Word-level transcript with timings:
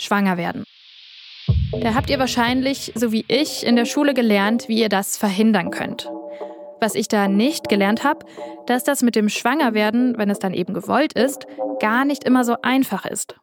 Schwanger 0.00 0.36
werden. 0.36 0.64
Da 1.80 1.94
habt 1.94 2.10
ihr 2.10 2.18
wahrscheinlich, 2.18 2.92
so 2.94 3.12
wie 3.12 3.24
ich, 3.28 3.64
in 3.64 3.76
der 3.76 3.84
Schule 3.84 4.14
gelernt, 4.14 4.68
wie 4.68 4.80
ihr 4.80 4.88
das 4.88 5.16
verhindern 5.16 5.70
könnt. 5.70 6.10
Was 6.80 6.94
ich 6.94 7.08
da 7.08 7.28
nicht 7.28 7.68
gelernt 7.68 8.04
habe, 8.04 8.24
dass 8.66 8.84
das 8.84 9.02
mit 9.02 9.14
dem 9.14 9.28
Schwangerwerden, 9.28 10.16
wenn 10.16 10.30
es 10.30 10.38
dann 10.38 10.54
eben 10.54 10.74
gewollt 10.74 11.12
ist, 11.12 11.46
gar 11.80 12.04
nicht 12.04 12.24
immer 12.24 12.44
so 12.44 12.56
einfach 12.62 13.04
ist. 13.04 13.36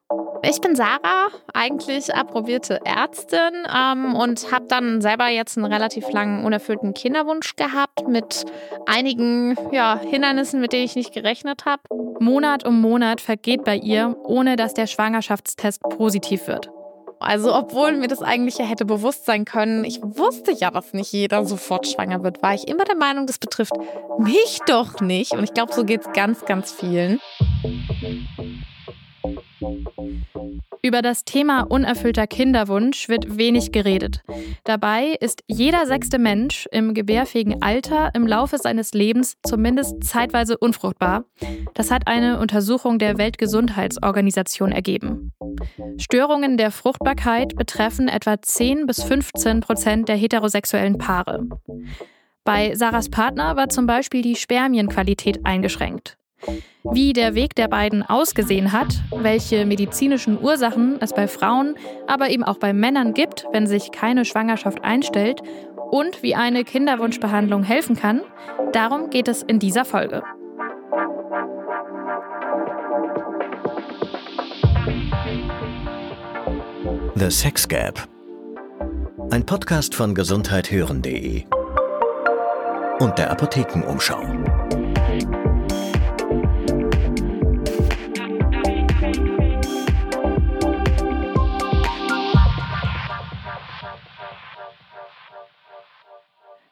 Ich 0.50 0.62
bin 0.62 0.78
Sarah, 0.78 1.28
eigentlich 1.54 2.16
approbierte 2.16 2.80
Ärztin 2.86 3.68
ähm, 3.76 4.16
und 4.16 4.50
habe 4.50 4.66
dann 4.70 5.02
selber 5.02 5.28
jetzt 5.28 5.58
einen 5.58 5.66
relativ 5.66 6.10
langen 6.10 6.46
unerfüllten 6.46 6.94
Kinderwunsch 6.94 7.58
gehabt 7.58 8.08
mit 8.08 8.46
einigen 8.86 9.58
ja, 9.74 10.00
Hindernissen, 10.00 10.62
mit 10.62 10.72
denen 10.72 10.86
ich 10.86 10.96
nicht 10.96 11.12
gerechnet 11.12 11.66
habe. 11.66 11.82
Monat 12.22 12.66
um 12.66 12.80
Monat 12.80 13.20
vergeht 13.20 13.66
bei 13.66 13.76
ihr, 13.76 14.16
ohne 14.24 14.56
dass 14.56 14.74
der 14.74 14.88
Schwangerschaftstest 14.88 15.82
positiv 15.82 16.48
wird. 16.48 16.70
Also, 17.20 17.54
obwohl 17.54 17.98
mir 17.98 18.08
das 18.08 18.22
eigentlich 18.22 18.58
ja 18.58 18.64
hätte 18.64 18.86
bewusst 18.86 19.26
sein 19.26 19.44
können, 19.44 19.84
ich 19.84 20.00
wusste 20.02 20.54
ja, 20.54 20.72
dass 20.72 20.94
nicht 20.94 21.12
jeder 21.12 21.44
sofort 21.46 21.88
schwanger 21.88 22.24
wird, 22.24 22.42
war 22.42 22.54
ich 22.54 22.70
immer 22.70 22.86
der 22.86 22.96
Meinung, 22.96 23.28
das 23.28 23.38
betrifft 23.38 23.74
mich 24.20 24.60
doch 24.66 25.02
nicht. 25.02 25.34
Und 25.34 25.44
ich 25.44 25.54
glaube, 25.54 25.74
so 25.74 25.84
geht 25.84 26.02
es 26.02 26.14
ganz, 26.14 26.46
ganz 26.46 26.72
vielen. 26.72 27.20
Über 30.82 31.02
das 31.02 31.26
Thema 31.26 31.62
unerfüllter 31.62 32.28
Kinderwunsch 32.28 33.10
wird 33.10 33.38
wenig 33.38 33.72
geredet. 33.72 34.24
Dabei 34.64 35.18
ist 35.20 35.44
jeder 35.48 35.86
sechste 35.86 36.20
Mensch 36.20 36.68
im 36.72 36.94
gebärfähigen 36.94 37.62
Alter 37.62 38.12
im 38.14 38.26
Laufe 38.26 38.58
seines 38.58 38.94
Lebens 38.94 39.36
zumindest 39.44 40.04
zeitweise 40.04 40.58
unfruchtbar. 40.58 41.26
Das 41.74 41.92
hat 41.92 42.08
eine 42.08 42.40
Untersuchung 42.40 43.00
der 43.00 43.18
Weltgesundheitsorganisation 43.18 44.72
ergeben. 44.72 45.34
Störungen 45.98 46.58
der 46.58 46.72
Fruchtbarkeit 46.72 47.56
betreffen 47.56 48.08
etwa 48.08 48.42
10 48.42 48.86
bis 48.86 49.04
15 49.04 49.62
Prozent 49.62 50.08
der 50.08 50.16
heterosexuellen 50.16 50.98
Paare. 50.98 51.48
Bei 52.44 52.76
Sarahs 52.76 53.10
Partner 53.10 53.58
war 53.58 53.68
zum 53.68 53.88
Beispiel 53.88 54.22
die 54.22 54.36
Spermienqualität 54.36 55.46
eingeschränkt. 55.46 56.18
Wie 56.84 57.14
der 57.14 57.36
Weg 57.36 57.56
der 57.56 57.68
beiden 57.68 58.04
ausgesehen 58.04 58.72
hat, 58.72 59.02
welche 59.12 59.66
medizinischen 59.66 60.42
Ursachen 60.42 60.98
es 61.02 61.14
bei 61.14 61.28
Frauen, 61.28 61.76
aber 62.08 62.30
eben 62.30 62.44
auch 62.44 62.58
bei 62.58 62.74
Männern 62.74 63.14
gibt, 63.14 63.46
wenn 63.52 63.68
sich 63.68 63.92
keine 63.92 64.24
Schwangerschaft 64.24 64.84
einstellt 64.84 65.42
und 65.92 66.24
wie 66.24 66.36
eine 66.36 66.64
Kinderwunschbehandlung 66.64 67.64
helfen 67.64 67.96
kann, 67.96 68.22
darum 68.72 69.10
geht 69.10 69.28
es 69.28 69.44
in 69.44 69.60
dieser 69.60 69.86
Folge. 69.86 70.24
The 77.16 77.32
Sex 77.32 77.68
Gap. 77.68 78.08
Ein 79.32 79.46
Podcast 79.46 79.96
von 79.96 80.14
gesundheithören.de 80.14 81.44
und 83.00 83.18
der 83.18 83.32
Apothekenumschau. 83.32 84.87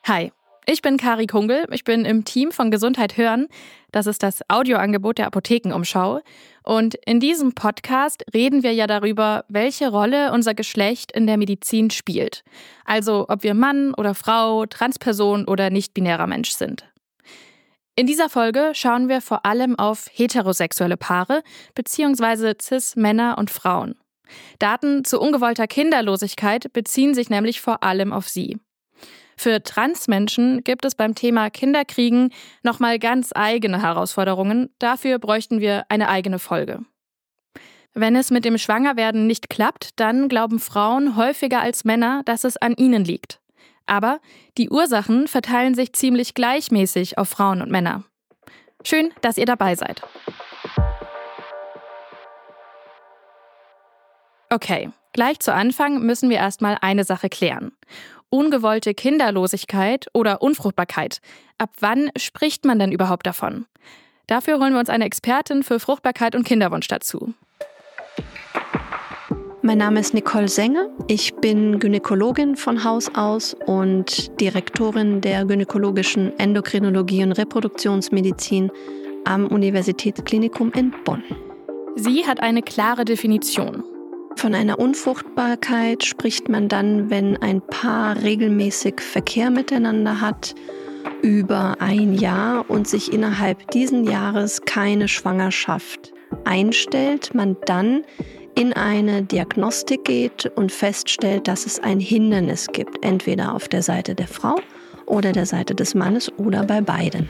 Hi, 0.08 0.32
ich 0.68 0.84
bin 0.84 0.98
Kari 0.98 1.26
Kungel. 1.26 1.66
Ich 1.72 1.84
bin 1.84 2.06
im 2.06 2.26
Team 2.26 2.52
von 2.52 2.70
Gesundheit 2.70 3.18
hören. 3.18 3.48
Das 3.92 4.06
ist 4.06 4.22
das 4.22 4.48
Audioangebot 4.48 5.18
der 5.18 5.26
Apothekenumschau. 5.26 6.20
Und 6.62 6.94
in 7.08 7.20
diesem 7.20 7.56
Podcast 7.56 8.24
reden 8.32 8.62
wir 8.62 8.72
ja 8.72 8.86
darüber, 8.86 9.46
welche 9.48 9.90
Rolle 9.90 10.32
unser 10.32 10.54
Geschlecht 10.54 11.12
in 11.12 11.26
der 11.26 11.38
Medizin 11.38 11.90
spielt. 11.90 12.44
Also 12.84 13.26
ob 13.30 13.42
wir 13.42 13.56
Mann 13.56 13.96
oder 13.96 14.14
Frau, 14.14 14.68
Transperson 14.68 15.46
oder 15.46 15.72
nicht-binärer 15.72 16.28
Mensch 16.28 16.52
sind. 16.52 16.86
In 17.96 18.06
dieser 18.06 18.30
Folge 18.30 18.74
schauen 18.76 19.10
wir 19.10 19.22
vor 19.22 19.44
allem 19.44 19.80
auf 19.80 20.06
heterosexuelle 20.14 20.98
Paare 20.98 21.42
bzw. 21.74 22.54
cis-Männer 22.62 23.40
und 23.40 23.50
Frauen. 23.50 23.96
Daten 24.60 25.04
zu 25.04 25.20
ungewollter 25.20 25.66
Kinderlosigkeit 25.66 26.72
beziehen 26.74 27.16
sich 27.16 27.32
nämlich 27.32 27.60
vor 27.60 27.82
allem 27.82 28.14
auf 28.14 28.30
sie. 28.30 28.60
Für 29.38 29.62
Transmenschen 29.62 30.64
gibt 30.64 30.86
es 30.86 30.96
beim 30.96 31.14
Thema 31.14 31.50
Kinderkriegen 31.50 32.32
nochmal 32.64 33.00
ganz 33.00 33.32
eigene 33.36 33.82
Herausforderungen. 33.82 34.70
Dafür 34.80 35.20
bräuchten 35.20 35.60
wir 35.60 35.86
eine 35.90 36.10
eigene 36.10 36.40
Folge. 36.40 36.86
Wenn 37.94 38.16
es 38.16 38.32
mit 38.32 38.44
dem 38.44 38.58
Schwangerwerden 38.58 39.28
nicht 39.28 39.50
klappt, 39.50 40.00
dann 40.00 40.28
glauben 40.28 40.60
Frauen 40.60 41.16
häufiger 41.16 41.62
als 41.62 41.86
Männer, 41.86 42.24
dass 42.26 42.44
es 42.44 42.58
an 42.58 42.74
ihnen 42.76 43.06
liegt. 43.06 43.40
Aber 43.86 44.20
die 44.58 44.70
Ursachen 44.70 45.28
verteilen 45.28 45.76
sich 45.76 45.94
ziemlich 45.94 46.34
gleichmäßig 46.34 47.18
auf 47.18 47.30
Frauen 47.30 47.62
und 47.62 47.72
Männer. 47.72 48.04
Schön, 48.84 49.12
dass 49.22 49.38
ihr 49.38 49.46
dabei 49.46 49.76
seid. 49.76 50.02
Okay, 54.50 54.90
gleich 55.14 55.40
zu 55.40 55.54
Anfang 55.54 56.02
müssen 56.02 56.30
wir 56.30 56.38
erstmal 56.38 56.78
eine 56.82 57.04
Sache 57.04 57.30
klären 57.30 57.72
ungewollte 58.30 58.94
Kinderlosigkeit 58.94 60.08
oder 60.14 60.42
Unfruchtbarkeit. 60.42 61.20
Ab 61.58 61.72
wann 61.80 62.10
spricht 62.18 62.66
man 62.66 62.80
denn 62.80 62.92
überhaupt 62.92 63.26
davon? 63.26 63.66
Dafür 64.28 64.60
holen 64.60 64.74
wir 64.74 64.80
uns 64.80 64.90
eine 64.90 65.06
Expertin 65.06 65.64
für 65.64 65.80
Fruchtbarkeit 65.80 66.36
und 66.36 66.44
Kinderwunsch 66.46 66.88
dazu. 66.88 67.34
Mein 69.62 69.80
Name 69.80 70.00
ist 70.00 70.14
Nicole 70.14 70.48
Sänger. 70.48 70.90
Ich 71.08 71.34
bin 71.38 71.80
Gynäkologin 71.80 72.56
von 72.56 72.84
Haus 72.84 73.10
aus 73.16 73.56
und 73.66 74.40
Direktorin 74.40 75.22
der 75.22 75.44
gynäkologischen 75.46 76.38
Endokrinologie 76.38 77.24
und 77.24 77.32
Reproduktionsmedizin 77.32 78.72
am 79.24 79.48
Universitätsklinikum 79.48 80.72
in 80.74 80.94
Bonn. 81.04 81.24
Sie 81.96 82.28
hat 82.28 82.42
eine 82.42 82.62
klare 82.62 83.06
Definition. 83.06 83.84
Von 84.36 84.54
einer 84.54 84.80
Unfruchtbarkeit 84.80 86.04
spricht 86.06 86.50
man 86.50 86.68
dann, 86.68 87.10
wenn 87.10 87.38
ein 87.38 87.62
Paar 87.62 88.22
regelmäßig 88.22 89.02
Verkehr 89.02 89.50
miteinander 89.50 90.22
hat 90.22 90.56
über 91.22 91.78
ein 91.80 92.14
Jahr 92.14 92.70
und 92.70 92.88
sich 92.88 93.12
innerhalb 93.12 93.72
diesen 93.72 94.06
Jahres 94.06 94.62
keine 94.62 95.08
Schwangerschaft 95.08 96.14
einstellt, 96.44 97.34
man 97.34 97.58
dann 97.66 98.04
in 98.56 98.74
eine 98.74 99.24
Diagnostik 99.24 100.06
geht 100.06 100.46
und 100.56 100.72
feststellt, 100.72 101.48
dass 101.48 101.66
es 101.66 101.80
ein 101.80 102.00
Hindernis 102.00 102.68
gibt, 102.68 103.04
entweder 103.04 103.54
auf 103.54 103.68
der 103.68 103.82
Seite 103.82 104.16
der 104.16 104.28
Frau 104.28 104.56
oder 105.06 105.32
der 105.32 105.46
Seite 105.46 105.76
des 105.76 105.96
Mannes 105.96 106.32
oder 106.38 106.64
bei 106.64 106.82
beiden. 106.82 107.30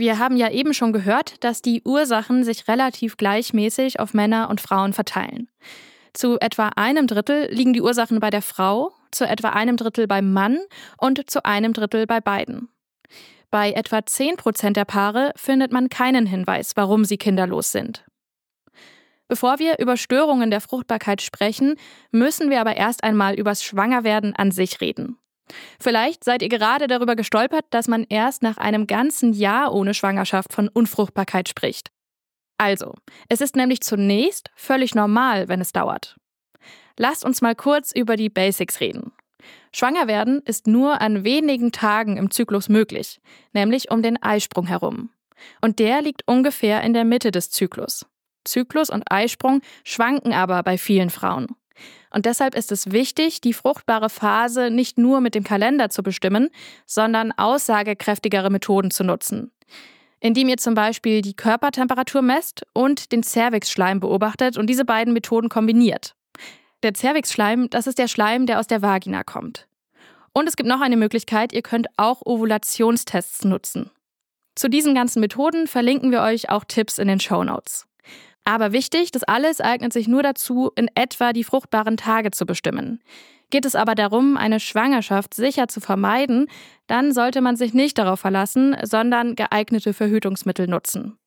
Wir 0.00 0.18
haben 0.18 0.38
ja 0.38 0.50
eben 0.50 0.72
schon 0.72 0.94
gehört, 0.94 1.44
dass 1.44 1.60
die 1.60 1.82
Ursachen 1.84 2.42
sich 2.42 2.68
relativ 2.68 3.18
gleichmäßig 3.18 4.00
auf 4.00 4.14
Männer 4.14 4.48
und 4.48 4.58
Frauen 4.58 4.94
verteilen. 4.94 5.50
Zu 6.14 6.38
etwa 6.40 6.70
einem 6.74 7.06
Drittel 7.06 7.52
liegen 7.52 7.74
die 7.74 7.82
Ursachen 7.82 8.18
bei 8.18 8.30
der 8.30 8.40
Frau, 8.40 8.92
zu 9.10 9.28
etwa 9.28 9.50
einem 9.50 9.76
Drittel 9.76 10.06
beim 10.06 10.32
Mann 10.32 10.58
und 10.96 11.28
zu 11.30 11.44
einem 11.44 11.74
Drittel 11.74 12.06
bei 12.06 12.22
beiden. 12.22 12.70
Bei 13.50 13.72
etwa 13.72 14.06
10 14.06 14.38
Prozent 14.38 14.78
der 14.78 14.86
Paare 14.86 15.32
findet 15.36 15.70
man 15.70 15.90
keinen 15.90 16.24
Hinweis, 16.24 16.72
warum 16.76 17.04
sie 17.04 17.18
kinderlos 17.18 17.70
sind. 17.70 18.06
Bevor 19.28 19.58
wir 19.58 19.80
über 19.80 19.98
Störungen 19.98 20.50
der 20.50 20.62
Fruchtbarkeit 20.62 21.20
sprechen, 21.20 21.74
müssen 22.10 22.48
wir 22.48 22.62
aber 22.62 22.74
erst 22.74 23.04
einmal 23.04 23.34
übers 23.34 23.62
Schwangerwerden 23.62 24.34
an 24.34 24.50
sich 24.50 24.80
reden. 24.80 25.19
Vielleicht 25.80 26.24
seid 26.24 26.42
ihr 26.42 26.48
gerade 26.48 26.86
darüber 26.86 27.16
gestolpert, 27.16 27.64
dass 27.70 27.88
man 27.88 28.04
erst 28.08 28.42
nach 28.42 28.56
einem 28.56 28.86
ganzen 28.86 29.32
Jahr 29.32 29.72
ohne 29.72 29.94
Schwangerschaft 29.94 30.52
von 30.52 30.68
Unfruchtbarkeit 30.68 31.48
spricht. 31.48 31.90
Also, 32.58 32.94
es 33.28 33.40
ist 33.40 33.56
nämlich 33.56 33.80
zunächst 33.80 34.50
völlig 34.54 34.94
normal, 34.94 35.48
wenn 35.48 35.60
es 35.60 35.72
dauert. 35.72 36.16
Lasst 36.98 37.24
uns 37.24 37.40
mal 37.40 37.54
kurz 37.54 37.92
über 37.92 38.16
die 38.16 38.28
Basics 38.28 38.80
reden. 38.80 39.12
Schwanger 39.72 40.06
werden 40.06 40.42
ist 40.44 40.66
nur 40.66 41.00
an 41.00 41.24
wenigen 41.24 41.72
Tagen 41.72 42.16
im 42.16 42.30
Zyklus 42.30 42.68
möglich, 42.68 43.20
nämlich 43.52 43.90
um 43.90 44.02
den 44.02 44.22
Eisprung 44.22 44.66
herum. 44.66 45.10
Und 45.62 45.78
der 45.78 46.02
liegt 46.02 46.22
ungefähr 46.26 46.82
in 46.82 46.92
der 46.92 47.04
Mitte 47.04 47.30
des 47.30 47.50
Zyklus. 47.50 48.06
Zyklus 48.44 48.90
und 48.90 49.10
Eisprung 49.10 49.62
schwanken 49.84 50.32
aber 50.32 50.62
bei 50.62 50.76
vielen 50.76 51.10
Frauen. 51.10 51.48
Und 52.12 52.26
deshalb 52.26 52.54
ist 52.54 52.72
es 52.72 52.90
wichtig, 52.90 53.40
die 53.40 53.52
fruchtbare 53.52 54.10
Phase 54.10 54.70
nicht 54.70 54.98
nur 54.98 55.20
mit 55.20 55.34
dem 55.34 55.44
Kalender 55.44 55.90
zu 55.90 56.02
bestimmen, 56.02 56.50
sondern 56.86 57.32
aussagekräftigere 57.32 58.50
Methoden 58.50 58.90
zu 58.90 59.04
nutzen. 59.04 59.52
Indem 60.18 60.48
ihr 60.48 60.58
zum 60.58 60.74
Beispiel 60.74 61.22
die 61.22 61.34
Körpertemperatur 61.34 62.20
messt 62.20 62.66
und 62.72 63.12
den 63.12 63.22
Cervixschleim 63.22 64.00
beobachtet 64.00 64.58
und 64.58 64.68
diese 64.68 64.84
beiden 64.84 65.14
Methoden 65.14 65.48
kombiniert. 65.48 66.14
Der 66.82 66.94
Cervixschleim, 66.94 67.70
das 67.70 67.86
ist 67.86 67.98
der 67.98 68.08
Schleim, 68.08 68.46
der 68.46 68.58
aus 68.58 68.66
der 68.66 68.82
Vagina 68.82 69.22
kommt. 69.22 69.66
Und 70.32 70.48
es 70.48 70.56
gibt 70.56 70.68
noch 70.68 70.80
eine 70.80 70.96
Möglichkeit, 70.96 71.52
ihr 71.52 71.62
könnt 71.62 71.88
auch 71.96 72.22
Ovulationstests 72.24 73.44
nutzen. 73.44 73.90
Zu 74.54 74.68
diesen 74.68 74.94
ganzen 74.94 75.20
Methoden 75.20 75.66
verlinken 75.66 76.10
wir 76.10 76.22
euch 76.22 76.50
auch 76.50 76.64
Tipps 76.64 76.98
in 76.98 77.08
den 77.08 77.20
Show 77.20 77.44
Notes. 77.44 77.86
Aber 78.44 78.72
wichtig, 78.72 79.10
das 79.10 79.22
alles 79.24 79.60
eignet 79.60 79.92
sich 79.92 80.08
nur 80.08 80.22
dazu, 80.22 80.70
in 80.74 80.88
etwa 80.94 81.32
die 81.32 81.44
fruchtbaren 81.44 81.96
Tage 81.96 82.30
zu 82.30 82.46
bestimmen. 82.46 83.00
Geht 83.50 83.64
es 83.64 83.74
aber 83.74 83.94
darum, 83.94 84.36
eine 84.36 84.60
Schwangerschaft 84.60 85.34
sicher 85.34 85.68
zu 85.68 85.80
vermeiden, 85.80 86.46
dann 86.86 87.12
sollte 87.12 87.40
man 87.40 87.56
sich 87.56 87.74
nicht 87.74 87.98
darauf 87.98 88.20
verlassen, 88.20 88.76
sondern 88.82 89.34
geeignete 89.34 89.92
Verhütungsmittel 89.92 90.68
nutzen. 90.68 91.18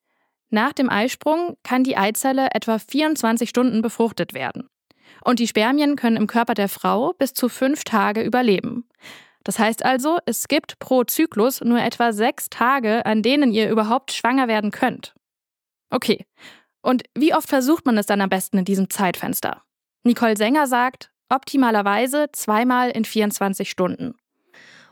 Nach 0.50 0.72
dem 0.72 0.90
Eisprung 0.90 1.58
kann 1.64 1.84
die 1.84 1.98
Eizelle 1.98 2.50
etwa 2.54 2.80
24 2.80 3.50
Stunden 3.50 3.82
befruchtet 3.82 4.34
werden. 4.34 4.70
Und 5.24 5.40
die 5.40 5.48
Spermien 5.48 5.96
können 5.96 6.18
im 6.18 6.28
Körper 6.28 6.54
der 6.54 6.70
Frau 6.70 7.14
bis 7.14 7.34
zu 7.34 7.50
fünf 7.50 7.84
Tage 7.84 8.22
überleben. 8.22 8.88
Das 9.44 9.60
heißt 9.60 9.84
also, 9.84 10.20
es 10.26 10.48
gibt 10.48 10.80
pro 10.80 11.04
Zyklus 11.04 11.62
nur 11.62 11.82
etwa 11.82 12.14
sechs 12.14 12.50
Tage, 12.50 13.06
an 13.06 13.22
denen 13.22 13.52
ihr 13.52 13.70
überhaupt 13.70 14.12
schwanger 14.12 14.48
werden 14.48 14.72
könnt. 14.72 15.14
Okay, 15.90 16.26
und 16.84 17.04
wie 17.18 17.34
oft 17.34 17.50
versucht 17.50 17.86
man 17.86 17.98
es 17.98 18.06
dann 18.06 18.22
am 18.22 18.30
besten 18.30 18.60
in 18.60 18.66
diesem 18.66 18.90
Zeitfenster? 18.90 19.64
Nicole 20.04 20.38
Sänger 20.38 20.68
sagt, 20.68 21.12
optimalerweise 21.30 22.28
zweimal 22.34 22.92
in 22.92 23.06
24 23.06 23.70
Stunden. 23.70 24.16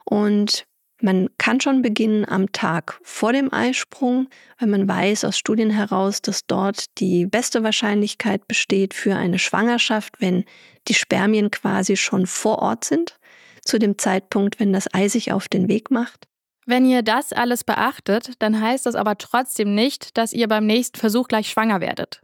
Und 0.05 0.65
man 1.01 1.29
kann 1.37 1.59
schon 1.59 1.81
beginnen 1.81 2.25
am 2.27 2.51
Tag 2.51 2.99
vor 3.03 3.33
dem 3.33 3.51
Eisprung, 3.51 4.29
weil 4.59 4.69
man 4.69 4.87
weiß 4.87 5.25
aus 5.25 5.37
Studien 5.37 5.71
heraus, 5.71 6.21
dass 6.21 6.45
dort 6.45 6.97
die 6.99 7.25
beste 7.25 7.63
Wahrscheinlichkeit 7.63 8.47
besteht 8.47 8.93
für 8.93 9.15
eine 9.15 9.39
Schwangerschaft, 9.39 10.21
wenn 10.21 10.45
die 10.87 10.93
Spermien 10.93 11.51
quasi 11.51 11.97
schon 11.97 12.27
vor 12.27 12.59
Ort 12.59 12.85
sind, 12.85 13.19
zu 13.65 13.79
dem 13.79 13.97
Zeitpunkt, 13.97 14.59
wenn 14.59 14.73
das 14.73 14.93
Ei 14.93 15.07
sich 15.07 15.31
auf 15.31 15.47
den 15.47 15.67
Weg 15.67 15.91
macht. 15.91 16.27
Wenn 16.67 16.85
ihr 16.85 17.01
das 17.01 17.33
alles 17.33 17.63
beachtet, 17.63 18.33
dann 18.37 18.61
heißt 18.61 18.85
das 18.85 18.93
aber 18.93 19.17
trotzdem 19.17 19.73
nicht, 19.73 20.15
dass 20.17 20.31
ihr 20.31 20.47
beim 20.47 20.67
nächsten 20.67 20.99
Versuch 20.99 21.27
gleich 21.27 21.49
schwanger 21.49 21.81
werdet. 21.81 22.21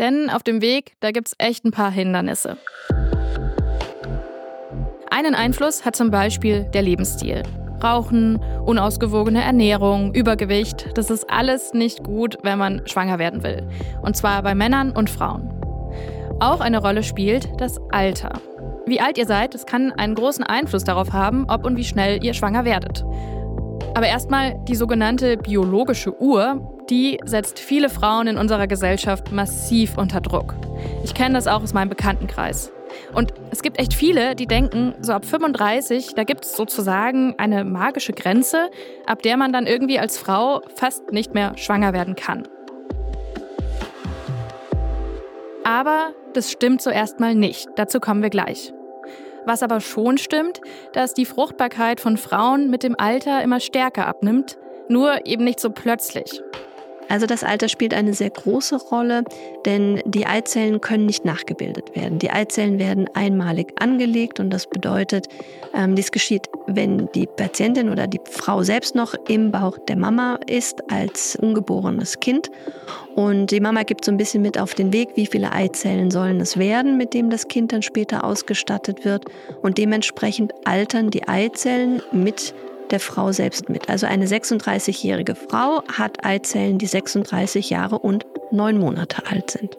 Denn 0.00 0.28
auf 0.28 0.42
dem 0.42 0.60
Weg, 0.60 0.96
da 1.00 1.12
gibt 1.12 1.28
es 1.28 1.34
echt 1.38 1.64
ein 1.64 1.70
paar 1.70 1.92
Hindernisse. 1.92 2.56
Einen 5.08 5.36
Einfluss 5.36 5.84
hat 5.84 5.94
zum 5.94 6.10
Beispiel 6.10 6.64
der 6.74 6.82
Lebensstil. 6.82 7.44
Rauchen, 7.82 8.42
unausgewogene 8.64 9.42
Ernährung, 9.42 10.12
Übergewicht, 10.14 10.88
das 10.94 11.08
ist 11.10 11.30
alles 11.30 11.72
nicht 11.72 12.02
gut, 12.02 12.38
wenn 12.42 12.58
man 12.58 12.82
schwanger 12.86 13.20
werden 13.20 13.44
will. 13.44 13.68
Und 14.02 14.16
zwar 14.16 14.42
bei 14.42 14.56
Männern 14.56 14.90
und 14.90 15.08
Frauen. 15.08 15.48
Auch 16.40 16.60
eine 16.60 16.78
Rolle 16.78 17.04
spielt 17.04 17.48
das 17.60 17.78
Alter. 17.92 18.40
Wie 18.86 19.00
alt 19.00 19.16
ihr 19.16 19.26
seid, 19.26 19.54
das 19.54 19.64
kann 19.64 19.92
einen 19.92 20.16
großen 20.16 20.44
Einfluss 20.44 20.84
darauf 20.84 21.12
haben, 21.12 21.48
ob 21.48 21.64
und 21.64 21.76
wie 21.76 21.84
schnell 21.84 22.24
ihr 22.24 22.34
schwanger 22.34 22.64
werdet. 22.64 23.04
Aber 23.96 24.08
erstmal 24.08 24.58
die 24.68 24.74
sogenannte 24.74 25.38
biologische 25.38 26.20
Uhr, 26.20 26.84
die 26.90 27.18
setzt 27.24 27.58
viele 27.58 27.88
Frauen 27.88 28.26
in 28.26 28.36
unserer 28.36 28.66
Gesellschaft 28.66 29.32
massiv 29.32 29.96
unter 29.96 30.20
Druck. 30.20 30.54
Ich 31.02 31.14
kenne 31.14 31.34
das 31.34 31.46
auch 31.46 31.62
aus 31.62 31.72
meinem 31.72 31.88
Bekanntenkreis. 31.88 32.70
Und 33.14 33.32
es 33.50 33.62
gibt 33.62 33.78
echt 33.78 33.94
viele, 33.94 34.34
die 34.34 34.46
denken, 34.46 34.94
so 35.00 35.14
ab 35.14 35.24
35, 35.24 36.12
da 36.14 36.24
gibt 36.24 36.44
es 36.44 36.54
sozusagen 36.54 37.36
eine 37.38 37.64
magische 37.64 38.12
Grenze, 38.12 38.68
ab 39.06 39.22
der 39.22 39.38
man 39.38 39.50
dann 39.50 39.66
irgendwie 39.66 39.98
als 39.98 40.18
Frau 40.18 40.60
fast 40.74 41.10
nicht 41.12 41.32
mehr 41.32 41.56
schwanger 41.56 41.94
werden 41.94 42.16
kann. 42.16 42.46
Aber 45.64 46.12
das 46.34 46.52
stimmt 46.52 46.82
so 46.82 46.90
erstmal 46.90 47.34
nicht. 47.34 47.66
Dazu 47.76 47.98
kommen 47.98 48.20
wir 48.20 48.28
gleich. 48.28 48.74
Was 49.46 49.62
aber 49.62 49.80
schon 49.80 50.18
stimmt, 50.18 50.60
dass 50.92 51.14
die 51.14 51.24
Fruchtbarkeit 51.24 52.00
von 52.00 52.16
Frauen 52.16 52.68
mit 52.68 52.82
dem 52.82 52.98
Alter 52.98 53.42
immer 53.42 53.60
stärker 53.60 54.06
abnimmt, 54.06 54.58
nur 54.88 55.24
eben 55.24 55.44
nicht 55.44 55.60
so 55.60 55.70
plötzlich. 55.70 56.42
Also 57.08 57.26
das 57.26 57.44
Alter 57.44 57.68
spielt 57.68 57.94
eine 57.94 58.14
sehr 58.14 58.30
große 58.30 58.76
Rolle, 58.76 59.24
denn 59.64 60.02
die 60.04 60.26
Eizellen 60.26 60.80
können 60.80 61.06
nicht 61.06 61.24
nachgebildet 61.24 61.94
werden. 61.94 62.18
Die 62.18 62.30
Eizellen 62.30 62.78
werden 62.78 63.08
einmalig 63.14 63.72
angelegt 63.80 64.40
und 64.40 64.50
das 64.50 64.66
bedeutet, 64.66 65.28
ähm, 65.74 65.94
dies 65.94 66.10
geschieht, 66.10 66.48
wenn 66.66 67.08
die 67.14 67.26
Patientin 67.26 67.90
oder 67.90 68.06
die 68.06 68.20
Frau 68.28 68.62
selbst 68.62 68.94
noch 68.94 69.14
im 69.28 69.52
Bauch 69.52 69.78
der 69.78 69.96
Mama 69.96 70.38
ist 70.46 70.90
als 70.90 71.36
ungeborenes 71.36 72.18
Kind. 72.20 72.50
Und 73.14 73.50
die 73.50 73.60
Mama 73.60 73.82
gibt 73.82 74.04
so 74.04 74.10
ein 74.10 74.16
bisschen 74.16 74.42
mit 74.42 74.58
auf 74.58 74.74
den 74.74 74.92
Weg, 74.92 75.10
wie 75.14 75.26
viele 75.26 75.52
Eizellen 75.52 76.10
sollen 76.10 76.40
es 76.40 76.58
werden, 76.58 76.96
mit 76.96 77.14
dem 77.14 77.30
das 77.30 77.48
Kind 77.48 77.72
dann 77.72 77.82
später 77.82 78.24
ausgestattet 78.24 79.04
wird. 79.04 79.24
Und 79.62 79.78
dementsprechend 79.78 80.52
altern 80.64 81.10
die 81.10 81.26
Eizellen 81.26 82.02
mit 82.12 82.54
der 82.90 83.00
Frau 83.00 83.32
selbst 83.32 83.68
mit. 83.68 83.88
Also 83.88 84.06
eine 84.06 84.26
36-jährige 84.26 85.34
Frau 85.34 85.82
hat 85.92 86.24
Eizellen, 86.24 86.78
die 86.78 86.86
36 86.86 87.70
Jahre 87.70 87.98
und 87.98 88.26
neun 88.50 88.78
Monate 88.78 89.26
alt 89.30 89.50
sind. 89.50 89.76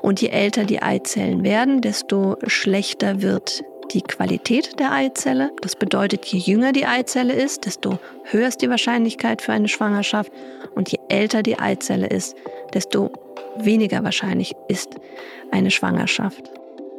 Und 0.00 0.20
je 0.20 0.28
älter 0.28 0.64
die 0.64 0.82
Eizellen 0.82 1.44
werden, 1.44 1.80
desto 1.80 2.36
schlechter 2.46 3.22
wird 3.22 3.62
die 3.92 4.02
Qualität 4.02 4.78
der 4.78 4.92
Eizelle. 4.92 5.50
Das 5.60 5.76
bedeutet, 5.76 6.24
je 6.26 6.38
jünger 6.38 6.72
die 6.72 6.86
Eizelle 6.86 7.34
ist, 7.34 7.66
desto 7.66 7.98
höher 8.24 8.48
ist 8.48 8.62
die 8.62 8.70
Wahrscheinlichkeit 8.70 9.42
für 9.42 9.52
eine 9.52 9.68
Schwangerschaft. 9.68 10.32
Und 10.74 10.90
je 10.90 10.98
älter 11.08 11.42
die 11.42 11.58
Eizelle 11.58 12.06
ist, 12.06 12.34
desto 12.74 13.12
weniger 13.56 14.02
wahrscheinlich 14.02 14.54
ist 14.68 14.96
eine 15.50 15.70
Schwangerschaft. 15.70 16.50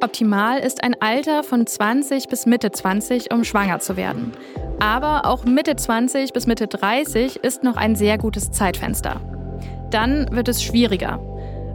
Optimal 0.03 0.59
ist 0.59 0.83
ein 0.83 0.97
Alter 1.00 1.44
von 1.44 1.65
20 1.65 2.27
bis 2.27 2.45
Mitte 2.45 2.71
20, 2.71 3.33
um 3.33 3.45
schwanger 3.45 3.79
zu 3.79 3.95
werden. 3.95 4.33
Aber 4.81 5.25
auch 5.25 5.45
Mitte 5.45 5.77
20 5.77 6.33
bis 6.33 6.45
Mitte 6.45 6.67
30 6.67 7.38
ist 7.38 7.63
noch 7.63 7.77
ein 7.77 7.95
sehr 7.95 8.17
gutes 8.17 8.51
Zeitfenster. 8.51 9.21
Dann 9.91 10.27
wird 10.29 10.50
es 10.50 10.61
schwieriger. 10.61 11.21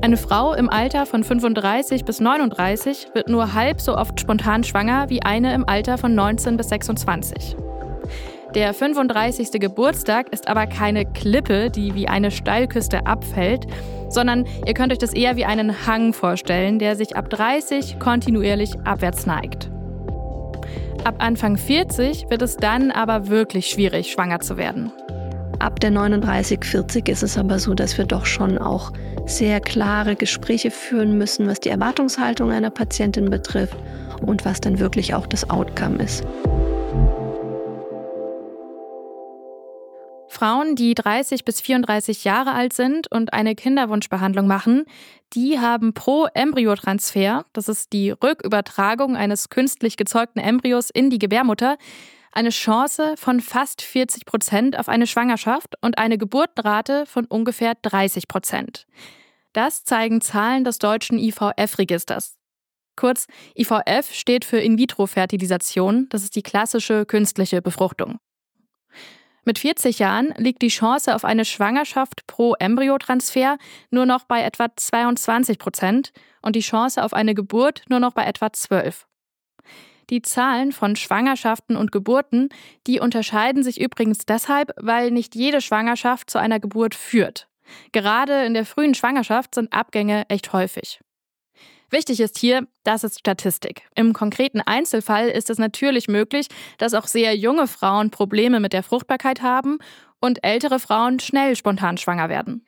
Eine 0.02 0.18
Frau 0.18 0.52
im 0.52 0.68
Alter 0.68 1.06
von 1.06 1.24
35 1.24 2.04
bis 2.04 2.20
39 2.20 3.08
wird 3.14 3.30
nur 3.30 3.54
halb 3.54 3.80
so 3.80 3.96
oft 3.96 4.20
spontan 4.20 4.62
schwanger 4.62 5.08
wie 5.08 5.22
eine 5.22 5.54
im 5.54 5.66
Alter 5.66 5.96
von 5.96 6.14
19 6.14 6.58
bis 6.58 6.68
26. 6.68 7.56
Der 8.54 8.74
35. 8.74 9.52
Geburtstag 9.52 10.28
ist 10.34 10.48
aber 10.48 10.66
keine 10.66 11.06
Klippe, 11.06 11.70
die 11.70 11.94
wie 11.94 12.08
eine 12.08 12.30
Steilküste 12.30 13.06
abfällt, 13.06 13.66
sondern 14.08 14.46
ihr 14.66 14.74
könnt 14.74 14.92
euch 14.92 14.98
das 14.98 15.12
eher 15.12 15.36
wie 15.36 15.44
einen 15.44 15.86
Hang 15.86 16.12
vorstellen, 16.12 16.78
der 16.78 16.96
sich 16.96 17.16
ab 17.16 17.30
30 17.30 17.98
kontinuierlich 17.98 18.78
abwärts 18.84 19.26
neigt. 19.26 19.70
Ab 21.04 21.16
Anfang 21.18 21.56
40 21.56 22.28
wird 22.28 22.42
es 22.42 22.56
dann 22.56 22.90
aber 22.90 23.28
wirklich 23.28 23.66
schwierig, 23.66 24.10
schwanger 24.12 24.40
zu 24.40 24.56
werden. 24.56 24.92
Ab 25.58 25.80
der 25.80 25.90
39, 25.90 26.64
40 26.64 27.08
ist 27.08 27.22
es 27.22 27.36
aber 27.36 27.58
so, 27.58 27.74
dass 27.74 27.98
wir 27.98 28.04
doch 28.04 28.26
schon 28.26 28.58
auch 28.58 28.92
sehr 29.26 29.60
klare 29.60 30.16
Gespräche 30.16 30.70
führen 30.70 31.18
müssen, 31.18 31.46
was 31.46 31.60
die 31.60 31.68
Erwartungshaltung 31.68 32.50
einer 32.50 32.70
Patientin 32.70 33.30
betrifft 33.30 33.76
und 34.22 34.44
was 34.44 34.60
dann 34.60 34.78
wirklich 34.78 35.14
auch 35.14 35.26
das 35.26 35.48
Outcome 35.50 36.02
ist. 36.02 36.24
Frauen, 40.38 40.76
die 40.76 40.94
30 40.94 41.44
bis 41.44 41.60
34 41.60 42.22
Jahre 42.22 42.52
alt 42.52 42.72
sind 42.72 43.10
und 43.10 43.32
eine 43.32 43.56
Kinderwunschbehandlung 43.56 44.46
machen, 44.46 44.84
die 45.32 45.58
haben 45.58 45.94
pro 45.94 46.28
Embryotransfer, 46.32 47.44
das 47.52 47.68
ist 47.68 47.92
die 47.92 48.10
Rückübertragung 48.12 49.16
eines 49.16 49.48
künstlich 49.48 49.96
gezeugten 49.96 50.38
Embryos 50.38 50.90
in 50.90 51.10
die 51.10 51.18
Gebärmutter, 51.18 51.76
eine 52.30 52.50
Chance 52.50 53.14
von 53.16 53.40
fast 53.40 53.82
40 53.82 54.26
Prozent 54.26 54.78
auf 54.78 54.88
eine 54.88 55.08
Schwangerschaft 55.08 55.74
und 55.80 55.98
eine 55.98 56.18
Geburtenrate 56.18 57.04
von 57.06 57.24
ungefähr 57.24 57.74
30 57.82 58.28
Prozent. 58.28 58.86
Das 59.54 59.82
zeigen 59.82 60.20
Zahlen 60.20 60.62
des 60.62 60.78
deutschen 60.78 61.18
IVF-Registers. 61.18 62.36
Kurz, 62.94 63.26
IVF 63.56 64.12
steht 64.12 64.44
für 64.44 64.60
In-vitro-Fertilisation, 64.60 66.06
das 66.10 66.22
ist 66.22 66.36
die 66.36 66.44
klassische 66.44 67.06
künstliche 67.06 67.60
Befruchtung. 67.60 68.20
Mit 69.44 69.58
40 69.58 69.98
Jahren 69.98 70.34
liegt 70.36 70.62
die 70.62 70.68
Chance 70.68 71.14
auf 71.14 71.24
eine 71.24 71.44
Schwangerschaft 71.44 72.26
pro 72.26 72.54
Embryotransfer 72.54 73.58
nur 73.90 74.06
noch 74.06 74.24
bei 74.24 74.42
etwa 74.42 74.66
22 74.74 75.58
Prozent 75.58 76.12
und 76.42 76.56
die 76.56 76.60
Chance 76.60 77.02
auf 77.02 77.14
eine 77.14 77.34
Geburt 77.34 77.82
nur 77.88 78.00
noch 78.00 78.12
bei 78.12 78.24
etwa 78.24 78.52
12. 78.52 79.06
Die 80.10 80.22
Zahlen 80.22 80.72
von 80.72 80.96
Schwangerschaften 80.96 81.76
und 81.76 81.92
Geburten, 81.92 82.48
die 82.86 83.00
unterscheiden 83.00 83.62
sich 83.62 83.80
übrigens 83.80 84.24
deshalb, 84.24 84.72
weil 84.76 85.10
nicht 85.10 85.34
jede 85.34 85.60
Schwangerschaft 85.60 86.30
zu 86.30 86.38
einer 86.38 86.60
Geburt 86.60 86.94
führt. 86.94 87.48
Gerade 87.92 88.44
in 88.44 88.54
der 88.54 88.64
frühen 88.64 88.94
Schwangerschaft 88.94 89.54
sind 89.54 89.72
Abgänge 89.72 90.24
echt 90.28 90.54
häufig. 90.54 91.00
Wichtig 91.90 92.20
ist 92.20 92.38
hier, 92.38 92.66
das 92.84 93.02
ist 93.02 93.20
Statistik. 93.20 93.82
Im 93.94 94.12
konkreten 94.12 94.60
Einzelfall 94.60 95.28
ist 95.28 95.48
es 95.48 95.58
natürlich 95.58 96.06
möglich, 96.08 96.48
dass 96.76 96.94
auch 96.94 97.06
sehr 97.06 97.34
junge 97.34 97.66
Frauen 97.66 98.10
Probleme 98.10 98.60
mit 98.60 98.72
der 98.72 98.82
Fruchtbarkeit 98.82 99.42
haben 99.42 99.78
und 100.20 100.44
ältere 100.44 100.80
Frauen 100.80 101.18
schnell 101.18 101.56
spontan 101.56 101.96
schwanger 101.96 102.28
werden. 102.28 102.66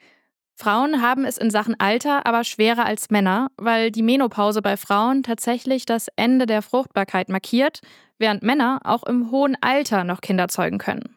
Frauen 0.55 1.00
haben 1.00 1.25
es 1.25 1.39
in 1.39 1.50
Sachen 1.50 1.79
Alter 1.81 2.27
aber 2.27 2.45
schwerer 2.45 2.85
als 2.85 3.11
Männer, 3.11 3.50
weil 3.57 3.91
die 3.91 4.03
Menopause 4.03 4.61
bei 4.61 4.77
Frauen 4.77 5.23
tatsächlich 5.23 5.87
das 5.87 6.09
Ende 6.17 6.45
der 6.45 6.61
Fruchtbarkeit 6.61 7.31
markiert, 7.31 7.81
während 8.19 8.43
Männer 8.43 8.81
auch 8.85 9.05
im 9.05 9.31
hohen 9.31 9.57
Alter 9.62 10.05
noch 10.05 10.21
Kinder 10.21 10.49
zeugen 10.49 10.77
können. 10.77 11.17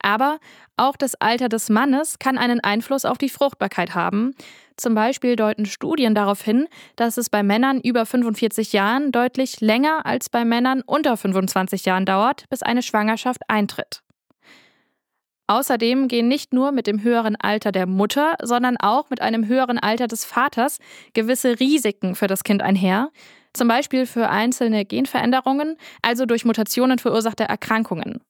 Aber 0.00 0.38
auch 0.76 0.96
das 0.96 1.14
Alter 1.14 1.48
des 1.48 1.70
Mannes 1.70 2.18
kann 2.18 2.36
einen 2.36 2.60
Einfluss 2.60 3.04
auf 3.04 3.18
die 3.18 3.28
Fruchtbarkeit 3.28 3.94
haben. 3.94 4.34
Zum 4.76 4.94
Beispiel 4.94 5.36
deuten 5.36 5.66
Studien 5.66 6.14
darauf 6.14 6.42
hin, 6.42 6.66
dass 6.96 7.16
es 7.16 7.30
bei 7.30 7.42
Männern 7.42 7.80
über 7.80 8.06
45 8.06 8.72
Jahren 8.72 9.12
deutlich 9.12 9.60
länger 9.60 10.04
als 10.04 10.28
bei 10.28 10.44
Männern 10.44 10.82
unter 10.84 11.16
25 11.16 11.84
Jahren 11.84 12.06
dauert, 12.06 12.48
bis 12.50 12.62
eine 12.62 12.82
Schwangerschaft 12.82 13.42
eintritt. 13.48 14.02
Außerdem 15.46 16.08
gehen 16.08 16.26
nicht 16.26 16.54
nur 16.54 16.72
mit 16.72 16.86
dem 16.86 17.02
höheren 17.02 17.36
Alter 17.36 17.70
der 17.70 17.86
Mutter, 17.86 18.36
sondern 18.42 18.78
auch 18.78 19.10
mit 19.10 19.20
einem 19.20 19.46
höheren 19.46 19.78
Alter 19.78 20.06
des 20.06 20.24
Vaters 20.24 20.78
gewisse 21.12 21.60
Risiken 21.60 22.14
für 22.14 22.26
das 22.26 22.44
Kind 22.44 22.62
einher, 22.62 23.10
zum 23.52 23.68
Beispiel 23.68 24.06
für 24.06 24.30
einzelne 24.30 24.84
Genveränderungen, 24.84 25.76
also 26.02 26.24
durch 26.24 26.44
Mutationen 26.44 26.98
verursachte 26.98 27.44
Erkrankungen. 27.44 28.20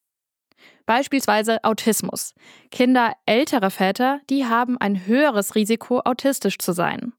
Beispielsweise 0.87 1.63
Autismus. 1.65 2.35
Kinder 2.71 3.15
älterer 3.27 3.71
Väter, 3.71 4.21
die 4.29 4.45
haben 4.45 4.79
ein 4.79 5.07
höheres 5.07 5.55
Risiko, 5.55 6.01
autistisch 6.05 6.59
zu 6.59 6.73
sein. 6.73 7.13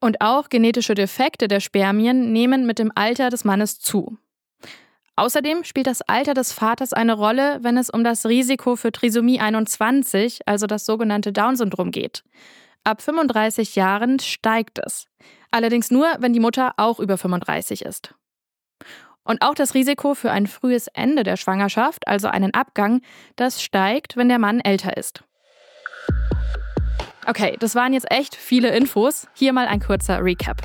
Und 0.00 0.20
auch 0.20 0.48
genetische 0.48 0.94
Defekte 0.94 1.48
der 1.48 1.60
Spermien 1.60 2.32
nehmen 2.32 2.66
mit 2.66 2.78
dem 2.78 2.92
Alter 2.94 3.28
des 3.28 3.44
Mannes 3.44 3.80
zu. 3.80 4.16
Außerdem 5.16 5.64
spielt 5.64 5.86
das 5.86 6.00
Alter 6.00 6.32
des 6.32 6.52
Vaters 6.52 6.94
eine 6.94 7.12
Rolle, 7.12 7.58
wenn 7.60 7.76
es 7.76 7.90
um 7.90 8.04
das 8.04 8.24
Risiko 8.24 8.76
für 8.76 8.92
Trisomie 8.92 9.40
21, 9.40 10.48
also 10.48 10.66
das 10.66 10.86
sogenannte 10.86 11.32
Down-Syndrom 11.32 11.90
geht. 11.90 12.24
Ab 12.84 13.02
35 13.02 13.76
Jahren 13.76 14.18
steigt 14.20 14.78
es. 14.78 15.08
Allerdings 15.50 15.90
nur, 15.90 16.06
wenn 16.20 16.32
die 16.32 16.40
Mutter 16.40 16.72
auch 16.78 17.00
über 17.00 17.18
35 17.18 17.84
ist. 17.84 18.14
Und 19.24 19.42
auch 19.42 19.54
das 19.54 19.74
Risiko 19.74 20.14
für 20.14 20.30
ein 20.30 20.46
frühes 20.46 20.86
Ende 20.88 21.22
der 21.22 21.36
Schwangerschaft, 21.36 22.08
also 22.08 22.28
einen 22.28 22.54
Abgang, 22.54 23.02
das 23.36 23.62
steigt, 23.62 24.16
wenn 24.16 24.28
der 24.28 24.38
Mann 24.38 24.60
älter 24.60 24.96
ist. 24.96 25.22
Okay, 27.26 27.56
das 27.60 27.74
waren 27.74 27.92
jetzt 27.92 28.10
echt 28.10 28.34
viele 28.34 28.70
Infos. 28.70 29.28
Hier 29.34 29.52
mal 29.52 29.66
ein 29.66 29.80
kurzer 29.80 30.24
Recap. 30.24 30.62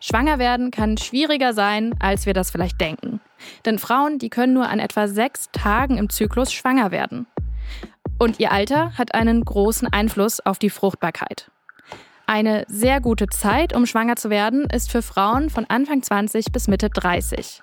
Schwanger 0.00 0.38
werden 0.38 0.70
kann 0.70 0.96
schwieriger 0.96 1.52
sein, 1.52 1.94
als 2.00 2.26
wir 2.26 2.34
das 2.34 2.50
vielleicht 2.50 2.80
denken. 2.80 3.20
Denn 3.64 3.78
Frauen, 3.78 4.18
die 4.18 4.30
können 4.30 4.52
nur 4.52 4.68
an 4.68 4.78
etwa 4.78 5.08
sechs 5.08 5.50
Tagen 5.52 5.98
im 5.98 6.10
Zyklus 6.10 6.52
schwanger 6.52 6.90
werden. 6.90 7.26
Und 8.18 8.40
ihr 8.40 8.52
Alter 8.52 8.96
hat 8.96 9.14
einen 9.14 9.44
großen 9.44 9.88
Einfluss 9.92 10.40
auf 10.40 10.58
die 10.58 10.70
Fruchtbarkeit. 10.70 11.50
Eine 12.28 12.64
sehr 12.66 13.00
gute 13.00 13.28
Zeit, 13.28 13.72
um 13.72 13.86
schwanger 13.86 14.16
zu 14.16 14.30
werden, 14.30 14.64
ist 14.64 14.90
für 14.90 15.00
Frauen 15.00 15.48
von 15.48 15.64
Anfang 15.66 16.02
20 16.02 16.46
bis 16.50 16.66
Mitte 16.66 16.90
30. 16.90 17.62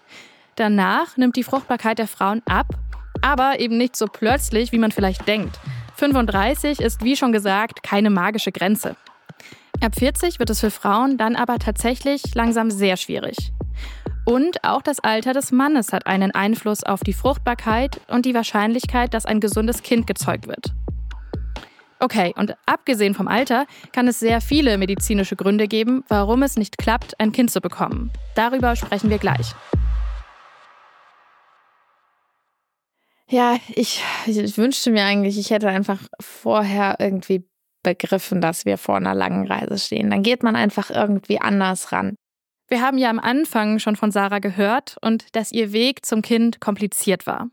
Danach 0.55 1.17
nimmt 1.17 1.36
die 1.36 1.43
Fruchtbarkeit 1.43 2.00
der 2.00 2.08
Frauen 2.08 2.41
ab, 2.46 2.67
aber 3.22 3.60
eben 3.60 3.77
nicht 3.77 3.98
so 3.98 4.05
plötzlich, 4.08 4.72
wie 4.72 4.77
man 4.77 4.91
vielleicht 4.91 5.27
denkt. 5.27 5.60
35 5.96 6.79
ist, 6.79 7.03
wie 7.03 7.17
schon 7.17 7.34
gesagt, 7.34 7.84
keine 7.84 8.10
magische 8.10 8.53
Grenze. 8.53 8.96
Ab 9.82 9.96
40 10.00 10.39
wird 10.39 10.50
es 10.50 10.62
für 10.62 10.72
Frauen 10.72 11.17
dann 11.17 11.36
aber 11.36 11.60
tatsächlich 11.60 12.34
langsam 12.34 12.72
sehr 12.72 12.96
schwierig. 12.96 13.51
Und 14.24 14.63
auch 14.63 14.82
das 14.82 15.01
Alter 15.01 15.34
des 15.34 15.51
Mannes 15.51 15.91
hat 15.91 16.08
einen 16.08 16.32
Einfluss 16.32 16.84
auf 16.84 17.01
die 17.01 17.12
Fruchtbarkeit 17.12 18.00
und 18.08 18.25
die 18.25 18.34
Wahrscheinlichkeit, 18.34 19.13
dass 19.13 19.25
ein 19.25 19.41
gesundes 19.41 19.84
Kind 19.84 20.08
gezeugt 20.08 20.48
wird. 20.48 20.74
Okay, 22.03 22.33
und 22.36 22.53
abgesehen 22.65 23.13
vom 23.13 23.29
Alter 23.29 23.65
kann 23.93 24.10
es 24.10 24.19
sehr 24.19 24.41
viele 24.41 24.77
medizinische 24.77 25.38
Gründe 25.38 25.69
geben, 25.69 26.03
warum 26.10 26.43
es 26.43 26.57
nicht 26.57 26.77
klappt, 26.77 27.17
ein 27.17 27.31
Kind 27.31 27.50
zu 27.50 27.62
bekommen. 27.62 28.12
Darüber 28.36 28.75
sprechen 28.75 29.10
wir 29.10 29.19
gleich. 29.19 29.53
Ja, 33.29 33.55
ich, 33.74 34.03
ich, 34.25 34.57
wünschte 34.57 34.91
mir 34.91 35.05
eigentlich, 35.05 35.38
ich 35.38 35.51
hätte 35.51 35.69
einfach 35.69 36.01
vorher 36.19 36.98
irgendwie 37.00 37.48
begriffen, 37.83 38.41
dass 38.41 38.65
wir 38.65 38.77
vor 38.77 38.98
einer 38.98 39.15
langen 39.15 39.48
Reise 39.48 39.77
stehen. 39.77 40.10
Dann 40.10 40.24
geht 40.24 40.43
man 40.43 40.57
einfach 40.57 40.89
irgendwie 40.89 41.39
anders 41.39 41.93
ran. 41.93 42.15
Wir 42.67 42.81
haben 42.81 42.98
ja 42.98 43.10
am 43.10 43.19
Anfang 43.19 43.79
schon 43.79 43.95
von 43.95 44.12
Sarah 44.12 44.39
gehört 44.39 44.98
und 45.01 45.33
dass 45.38 45.53
ihr 45.53 45.72
Weg 45.72 46.05
zum 46.05 46.22
Kind 46.22 46.60
kompliziert 46.60 47.25
war. 47.27 47.48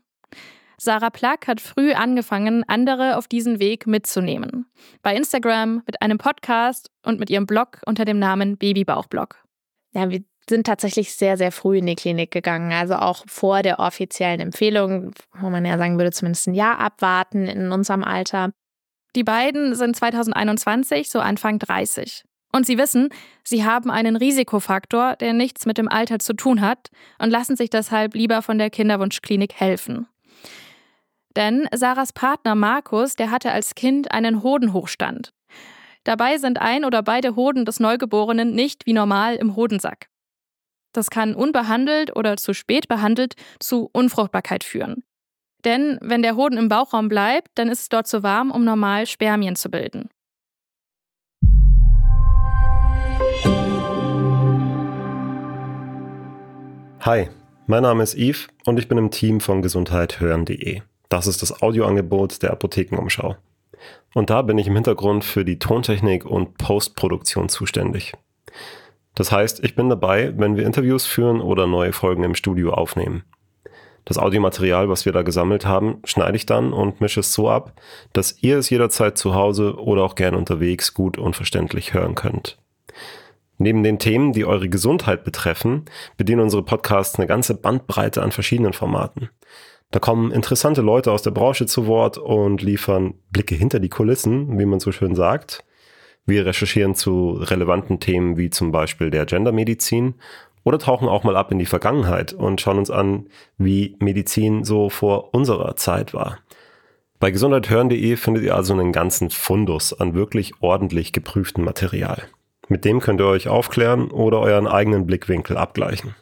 Sarah 0.83 1.11
Plack 1.11 1.47
hat 1.47 1.61
früh 1.61 1.93
angefangen, 1.93 2.63
andere 2.67 3.17
auf 3.17 3.27
diesen 3.27 3.59
Weg 3.59 3.85
mitzunehmen. 3.85 4.65
Bei 5.03 5.15
Instagram, 5.15 5.83
mit 5.85 6.01
einem 6.01 6.17
Podcast 6.17 6.89
und 7.05 7.19
mit 7.19 7.29
ihrem 7.29 7.45
Blog 7.45 7.79
unter 7.85 8.03
dem 8.03 8.17
Namen 8.17 8.57
Babybauchblog. 8.57 9.35
Ja, 9.93 10.09
wir 10.09 10.23
sind 10.49 10.65
tatsächlich 10.65 11.13
sehr, 11.13 11.37
sehr 11.37 11.51
früh 11.51 11.77
in 11.77 11.85
die 11.85 11.93
Klinik 11.93 12.31
gegangen. 12.31 12.71
Also 12.71 12.95
auch 12.95 13.23
vor 13.27 13.61
der 13.61 13.77
offiziellen 13.77 14.39
Empfehlung, 14.39 15.11
wo 15.39 15.51
man 15.51 15.65
ja 15.65 15.77
sagen 15.77 15.99
würde, 15.99 16.11
zumindest 16.13 16.47
ein 16.47 16.55
Jahr 16.55 16.79
abwarten 16.79 17.45
in 17.45 17.71
unserem 17.71 18.03
Alter. 18.03 18.49
Die 19.15 19.23
beiden 19.23 19.75
sind 19.75 19.95
2021, 19.95 21.11
so 21.11 21.19
Anfang 21.19 21.59
30. 21.59 22.23
Und 22.53 22.65
sie 22.65 22.79
wissen, 22.79 23.09
sie 23.43 23.63
haben 23.63 23.91
einen 23.91 24.15
Risikofaktor, 24.15 25.15
der 25.17 25.33
nichts 25.33 25.67
mit 25.67 25.77
dem 25.77 25.87
Alter 25.87 26.17
zu 26.17 26.33
tun 26.33 26.59
hat 26.59 26.89
und 27.19 27.29
lassen 27.29 27.55
sich 27.55 27.69
deshalb 27.69 28.15
lieber 28.15 28.41
von 28.41 28.57
der 28.57 28.71
Kinderwunschklinik 28.71 29.53
helfen. 29.53 30.07
Denn 31.35 31.67
Sarahs 31.73 32.13
Partner 32.13 32.55
Markus, 32.55 33.15
der 33.15 33.31
hatte 33.31 33.51
als 33.51 33.75
Kind 33.75 34.11
einen 34.11 34.43
Hodenhochstand. 34.43 35.33
Dabei 36.03 36.37
sind 36.37 36.59
ein 36.59 36.83
oder 36.83 37.03
beide 37.03 37.35
Hoden 37.35 37.63
des 37.63 37.79
Neugeborenen 37.79 38.53
nicht 38.53 38.85
wie 38.85 38.93
normal 38.93 39.35
im 39.35 39.55
Hodensack. 39.55 40.07
Das 40.93 41.09
kann 41.09 41.35
unbehandelt 41.35 42.15
oder 42.15 42.37
zu 42.37 42.53
spät 42.53 42.87
behandelt 42.87 43.35
zu 43.59 43.89
Unfruchtbarkeit 43.93 44.63
führen. 44.63 45.03
Denn 45.63 45.99
wenn 46.01 46.21
der 46.21 46.35
Hoden 46.35 46.57
im 46.57 46.69
Bauchraum 46.69 47.07
bleibt, 47.07 47.49
dann 47.55 47.69
ist 47.69 47.81
es 47.81 47.89
dort 47.89 48.07
zu 48.07 48.23
warm, 48.23 48.51
um 48.51 48.65
normal 48.65 49.05
Spermien 49.05 49.55
zu 49.55 49.69
bilden. 49.69 50.09
Hi, 57.01 57.29
mein 57.67 57.83
Name 57.83 58.03
ist 58.03 58.15
Yves 58.15 58.47
und 58.65 58.77
ich 58.77 58.87
bin 58.87 58.97
im 58.97 59.11
Team 59.11 59.39
von 59.39 59.61
gesundheithören.de. 59.61 60.81
Das 61.11 61.27
ist 61.27 61.41
das 61.41 61.61
Audioangebot 61.61 62.41
der 62.41 62.51
Apothekenumschau. 62.51 63.35
Und 64.13 64.29
da 64.29 64.41
bin 64.43 64.57
ich 64.57 64.67
im 64.67 64.75
Hintergrund 64.75 65.25
für 65.25 65.43
die 65.43 65.59
Tontechnik 65.59 66.25
und 66.25 66.57
Postproduktion 66.57 67.49
zuständig. 67.49 68.13
Das 69.13 69.29
heißt, 69.29 69.61
ich 69.61 69.75
bin 69.75 69.89
dabei, 69.89 70.33
wenn 70.37 70.55
wir 70.55 70.65
Interviews 70.65 71.05
führen 71.05 71.41
oder 71.41 71.67
neue 71.67 71.91
Folgen 71.91 72.23
im 72.23 72.33
Studio 72.33 72.71
aufnehmen. 72.71 73.25
Das 74.05 74.17
Audiomaterial, 74.17 74.87
was 74.87 75.03
wir 75.03 75.11
da 75.11 75.21
gesammelt 75.23 75.65
haben, 75.65 76.01
schneide 76.05 76.37
ich 76.37 76.45
dann 76.45 76.71
und 76.71 77.01
mische 77.01 77.19
es 77.19 77.33
so 77.33 77.49
ab, 77.49 77.73
dass 78.13 78.41
ihr 78.41 78.57
es 78.57 78.69
jederzeit 78.69 79.17
zu 79.17 79.35
Hause 79.35 79.75
oder 79.81 80.03
auch 80.03 80.15
gern 80.15 80.33
unterwegs 80.33 80.93
gut 80.93 81.17
und 81.17 81.35
verständlich 81.35 81.93
hören 81.93 82.15
könnt. 82.15 82.57
Neben 83.57 83.83
den 83.83 83.99
Themen, 83.99 84.31
die 84.31 84.45
eure 84.45 84.69
Gesundheit 84.69 85.25
betreffen, 85.25 85.83
bedienen 86.15 86.41
unsere 86.41 86.63
Podcasts 86.63 87.19
eine 87.19 87.27
ganze 87.27 87.53
Bandbreite 87.53 88.21
an 88.21 88.31
verschiedenen 88.31 88.71
Formaten. 88.71 89.29
Da 89.91 89.99
kommen 89.99 90.31
interessante 90.31 90.81
Leute 90.81 91.11
aus 91.11 91.21
der 91.21 91.31
Branche 91.31 91.65
zu 91.65 91.85
Wort 91.85 92.17
und 92.17 92.61
liefern 92.61 93.15
Blicke 93.29 93.55
hinter 93.55 93.79
die 93.79 93.89
Kulissen, 93.89 94.57
wie 94.57 94.65
man 94.65 94.79
so 94.79 94.93
schön 94.93 95.15
sagt. 95.15 95.65
Wir 96.25 96.45
recherchieren 96.45 96.95
zu 96.95 97.31
relevanten 97.31 97.99
Themen 97.99 98.37
wie 98.37 98.49
zum 98.49 98.71
Beispiel 98.71 99.09
der 99.09 99.25
Gendermedizin 99.25 100.15
oder 100.63 100.79
tauchen 100.79 101.09
auch 101.09 101.23
mal 101.23 101.35
ab 101.35 101.51
in 101.51 101.59
die 101.59 101.65
Vergangenheit 101.65 102.31
und 102.31 102.61
schauen 102.61 102.77
uns 102.77 102.91
an, 102.91 103.27
wie 103.57 103.97
Medizin 103.99 104.63
so 104.63 104.89
vor 104.89 105.33
unserer 105.33 105.75
Zeit 105.75 106.13
war. 106.13 106.37
Bei 107.19 107.31
gesundheithören.de 107.31 108.15
findet 108.15 108.43
ihr 108.43 108.55
also 108.55 108.73
einen 108.73 108.91
ganzen 108.91 109.29
Fundus 109.29 109.93
an 109.93 110.13
wirklich 110.13 110.53
ordentlich 110.61 111.11
geprüftem 111.11 111.65
Material. 111.65 112.23
Mit 112.69 112.85
dem 112.85 112.99
könnt 112.99 113.19
ihr 113.19 113.27
euch 113.27 113.47
aufklären 113.47 114.09
oder 114.09 114.39
euren 114.39 114.67
eigenen 114.67 115.05
Blickwinkel 115.05 115.57
abgleichen. 115.57 116.15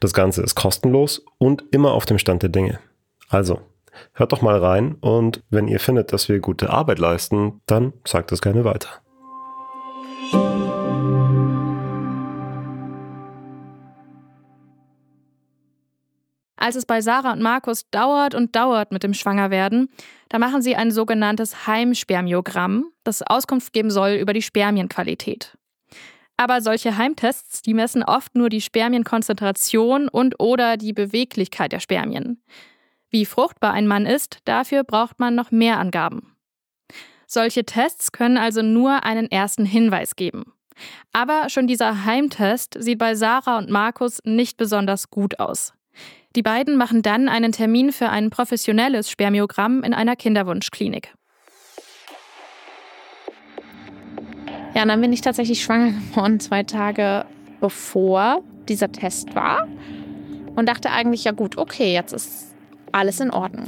Das 0.00 0.12
Ganze 0.12 0.42
ist 0.42 0.54
kostenlos 0.54 1.24
und 1.38 1.64
immer 1.70 1.92
auf 1.92 2.04
dem 2.04 2.18
Stand 2.18 2.42
der 2.42 2.50
Dinge. 2.50 2.80
Also, 3.28 3.60
hört 4.12 4.32
doch 4.32 4.42
mal 4.42 4.58
rein 4.58 4.96
und 5.00 5.42
wenn 5.50 5.68
ihr 5.68 5.80
findet, 5.80 6.12
dass 6.12 6.28
wir 6.28 6.38
gute 6.40 6.70
Arbeit 6.70 6.98
leisten, 6.98 7.60
dann 7.66 7.92
sagt 8.04 8.32
es 8.32 8.40
gerne 8.40 8.64
weiter. 8.64 8.88
Als 16.58 16.74
es 16.74 16.84
bei 16.84 17.00
Sarah 17.00 17.32
und 17.32 17.42
Markus 17.42 17.88
dauert 17.90 18.34
und 18.34 18.56
dauert 18.56 18.90
mit 18.90 19.04
dem 19.04 19.14
Schwangerwerden, 19.14 19.88
da 20.28 20.40
machen 20.40 20.62
sie 20.62 20.74
ein 20.74 20.90
sogenanntes 20.90 21.68
Heimspermiogramm, 21.68 22.90
das 23.04 23.22
Auskunft 23.22 23.72
geben 23.72 23.90
soll 23.90 24.14
über 24.14 24.32
die 24.32 24.42
Spermienqualität. 24.42 25.56
Aber 26.36 26.60
solche 26.60 26.96
Heimtests, 26.96 27.62
die 27.62 27.72
messen 27.72 28.02
oft 28.02 28.34
nur 28.34 28.48
die 28.48 28.60
Spermienkonzentration 28.60 30.08
und 30.08 30.40
oder 30.40 30.76
die 30.76 30.92
Beweglichkeit 30.92 31.72
der 31.72 31.80
Spermien. 31.80 32.42
Wie 33.16 33.24
fruchtbar 33.24 33.72
ein 33.72 33.86
Mann 33.86 34.04
ist, 34.04 34.40
dafür 34.44 34.84
braucht 34.84 35.20
man 35.20 35.34
noch 35.34 35.50
mehr 35.50 35.78
Angaben. 35.78 36.36
Solche 37.26 37.64
Tests 37.64 38.12
können 38.12 38.36
also 38.36 38.60
nur 38.60 39.04
einen 39.04 39.30
ersten 39.30 39.64
Hinweis 39.64 40.16
geben. 40.16 40.52
Aber 41.14 41.48
schon 41.48 41.66
dieser 41.66 42.04
Heimtest 42.04 42.76
sieht 42.78 42.98
bei 42.98 43.14
Sarah 43.14 43.56
und 43.56 43.70
Markus 43.70 44.20
nicht 44.24 44.58
besonders 44.58 45.08
gut 45.08 45.40
aus. 45.40 45.72
Die 46.36 46.42
beiden 46.42 46.76
machen 46.76 47.00
dann 47.00 47.30
einen 47.30 47.52
Termin 47.52 47.90
für 47.90 48.10
ein 48.10 48.28
professionelles 48.28 49.10
Spermiogramm 49.10 49.82
in 49.82 49.94
einer 49.94 50.14
Kinderwunschklinik. 50.14 51.14
Ja, 54.74 54.84
dann 54.84 55.00
bin 55.00 55.14
ich 55.14 55.22
tatsächlich 55.22 55.62
schwanger 55.62 55.92
geworden, 56.10 56.38
zwei 56.38 56.64
Tage 56.64 57.24
bevor 57.62 58.42
dieser 58.68 58.92
Test 58.92 59.34
war. 59.34 59.66
Und 60.54 60.68
dachte 60.68 60.90
eigentlich, 60.90 61.24
ja 61.24 61.32
gut, 61.32 61.56
okay, 61.56 61.94
jetzt 61.94 62.12
ist 62.12 62.55
alles 62.96 63.20
in 63.20 63.30
Ordnung. 63.30 63.66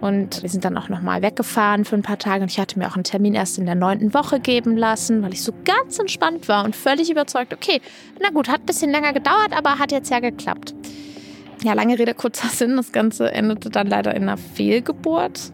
Und 0.00 0.42
wir 0.42 0.50
sind 0.50 0.66
dann 0.66 0.76
auch 0.76 0.90
nochmal 0.90 1.22
weggefahren 1.22 1.86
für 1.86 1.96
ein 1.96 2.02
paar 2.02 2.18
Tage. 2.18 2.42
Und 2.42 2.50
ich 2.50 2.60
hatte 2.60 2.78
mir 2.78 2.88
auch 2.88 2.94
einen 2.94 3.04
Termin 3.04 3.34
erst 3.34 3.56
in 3.56 3.64
der 3.64 3.74
neunten 3.74 4.12
Woche 4.12 4.38
geben 4.38 4.76
lassen, 4.76 5.22
weil 5.22 5.32
ich 5.32 5.42
so 5.42 5.52
ganz 5.64 5.98
entspannt 5.98 6.46
war 6.46 6.64
und 6.64 6.76
völlig 6.76 7.10
überzeugt, 7.10 7.54
okay, 7.54 7.80
na 8.20 8.28
gut, 8.28 8.48
hat 8.48 8.60
ein 8.60 8.66
bisschen 8.66 8.90
länger 8.90 9.14
gedauert, 9.14 9.56
aber 9.56 9.78
hat 9.78 9.92
jetzt 9.92 10.10
ja 10.10 10.20
geklappt. 10.20 10.74
Ja, 11.62 11.72
lange 11.72 11.98
Rede, 11.98 12.12
kurzer 12.12 12.48
Sinn. 12.48 12.76
Das 12.76 12.92
Ganze 12.92 13.32
endete 13.32 13.70
dann 13.70 13.86
leider 13.86 14.14
in 14.14 14.24
einer 14.24 14.36
Fehlgeburt. 14.36 15.52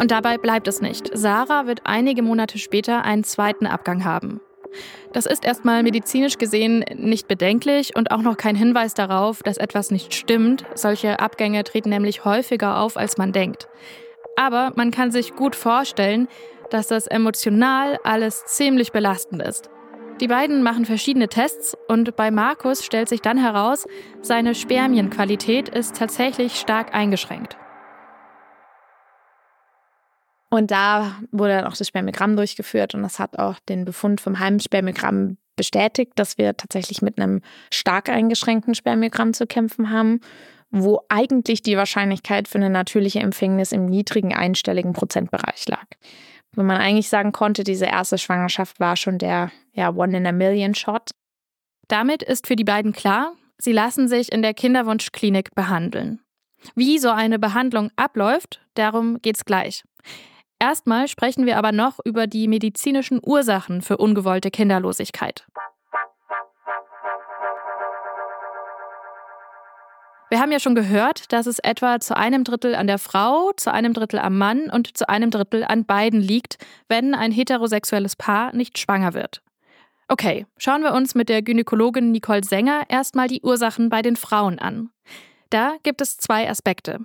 Und 0.00 0.10
dabei 0.10 0.36
bleibt 0.36 0.66
es 0.66 0.80
nicht. 0.80 1.10
Sarah 1.16 1.66
wird 1.66 1.82
einige 1.84 2.22
Monate 2.22 2.58
später 2.58 3.04
einen 3.04 3.22
zweiten 3.22 3.66
Abgang 3.66 4.04
haben. 4.04 4.40
Das 5.12 5.26
ist 5.26 5.44
erstmal 5.44 5.82
medizinisch 5.82 6.38
gesehen 6.38 6.84
nicht 6.96 7.28
bedenklich 7.28 7.94
und 7.94 8.10
auch 8.10 8.22
noch 8.22 8.36
kein 8.36 8.56
Hinweis 8.56 8.94
darauf, 8.94 9.42
dass 9.42 9.58
etwas 9.58 9.90
nicht 9.90 10.14
stimmt. 10.14 10.64
Solche 10.74 11.20
Abgänge 11.20 11.64
treten 11.64 11.90
nämlich 11.90 12.24
häufiger 12.24 12.80
auf, 12.80 12.96
als 12.96 13.18
man 13.18 13.32
denkt. 13.32 13.68
Aber 14.36 14.72
man 14.76 14.90
kann 14.90 15.10
sich 15.10 15.34
gut 15.34 15.54
vorstellen, 15.54 16.28
dass 16.70 16.86
das 16.86 17.06
emotional 17.06 17.98
alles 18.02 18.46
ziemlich 18.46 18.92
belastend 18.92 19.42
ist. 19.42 19.68
Die 20.20 20.28
beiden 20.28 20.62
machen 20.62 20.86
verschiedene 20.86 21.28
Tests 21.28 21.76
und 21.88 22.16
bei 22.16 22.30
Markus 22.30 22.84
stellt 22.84 23.08
sich 23.08 23.20
dann 23.20 23.36
heraus, 23.36 23.86
seine 24.22 24.54
Spermienqualität 24.54 25.68
ist 25.68 25.96
tatsächlich 25.96 26.58
stark 26.58 26.94
eingeschränkt. 26.94 27.56
Und 30.52 30.70
da 30.70 31.16
wurde 31.30 31.54
dann 31.54 31.64
auch 31.64 31.76
das 31.78 31.88
Spermiogramm 31.88 32.36
durchgeführt 32.36 32.94
und 32.94 33.00
das 33.02 33.18
hat 33.18 33.38
auch 33.38 33.58
den 33.70 33.86
Befund 33.86 34.20
vom 34.20 34.38
Heimspermiogramm 34.38 35.38
bestätigt, 35.56 36.12
dass 36.16 36.36
wir 36.36 36.54
tatsächlich 36.54 37.00
mit 37.00 37.18
einem 37.18 37.40
stark 37.72 38.10
eingeschränkten 38.10 38.74
Spermiogramm 38.74 39.32
zu 39.32 39.46
kämpfen 39.46 39.88
haben, 39.88 40.20
wo 40.70 41.00
eigentlich 41.08 41.62
die 41.62 41.78
Wahrscheinlichkeit 41.78 42.48
für 42.48 42.58
eine 42.58 42.68
natürliche 42.68 43.20
Empfängnis 43.20 43.72
im 43.72 43.86
niedrigen 43.86 44.34
einstelligen 44.34 44.92
Prozentbereich 44.92 45.66
lag. 45.68 45.86
Wenn 46.54 46.66
man 46.66 46.76
eigentlich 46.76 47.08
sagen 47.08 47.32
konnte, 47.32 47.64
diese 47.64 47.86
erste 47.86 48.18
Schwangerschaft 48.18 48.78
war 48.78 48.96
schon 48.96 49.16
der 49.16 49.50
ja, 49.72 49.88
One 49.88 50.18
in 50.18 50.26
a 50.26 50.32
Million 50.32 50.74
Shot. 50.74 51.12
Damit 51.88 52.22
ist 52.22 52.46
für 52.46 52.56
die 52.56 52.64
beiden 52.64 52.92
klar, 52.92 53.32
sie 53.56 53.72
lassen 53.72 54.06
sich 54.06 54.30
in 54.30 54.42
der 54.42 54.52
Kinderwunschklinik 54.52 55.54
behandeln. 55.54 56.20
Wie 56.74 56.98
so 56.98 57.08
eine 57.08 57.38
Behandlung 57.38 57.90
abläuft, 57.96 58.60
darum 58.74 59.20
geht's 59.22 59.46
gleich. 59.46 59.82
Erstmal 60.62 61.08
sprechen 61.08 61.44
wir 61.44 61.58
aber 61.58 61.72
noch 61.72 61.98
über 62.04 62.28
die 62.28 62.46
medizinischen 62.46 63.18
Ursachen 63.20 63.82
für 63.82 63.96
ungewollte 63.96 64.52
Kinderlosigkeit. 64.52 65.44
Wir 70.30 70.40
haben 70.40 70.52
ja 70.52 70.60
schon 70.60 70.76
gehört, 70.76 71.32
dass 71.32 71.46
es 71.46 71.58
etwa 71.58 71.98
zu 71.98 72.16
einem 72.16 72.44
Drittel 72.44 72.76
an 72.76 72.86
der 72.86 72.98
Frau, 72.98 73.50
zu 73.56 73.72
einem 73.72 73.92
Drittel 73.92 74.20
am 74.20 74.38
Mann 74.38 74.70
und 74.70 74.96
zu 74.96 75.08
einem 75.08 75.32
Drittel 75.32 75.64
an 75.64 75.84
beiden 75.84 76.20
liegt, 76.20 76.58
wenn 76.88 77.16
ein 77.16 77.32
heterosexuelles 77.32 78.14
Paar 78.14 78.54
nicht 78.54 78.78
schwanger 78.78 79.14
wird. 79.14 79.42
Okay, 80.06 80.46
schauen 80.58 80.84
wir 80.84 80.94
uns 80.94 81.16
mit 81.16 81.28
der 81.28 81.42
Gynäkologin 81.42 82.12
Nicole 82.12 82.44
Sänger 82.44 82.84
erstmal 82.88 83.26
die 83.26 83.42
Ursachen 83.42 83.88
bei 83.88 84.00
den 84.00 84.14
Frauen 84.14 84.60
an. 84.60 84.90
Da 85.50 85.74
gibt 85.82 86.00
es 86.00 86.18
zwei 86.18 86.48
Aspekte. 86.48 87.00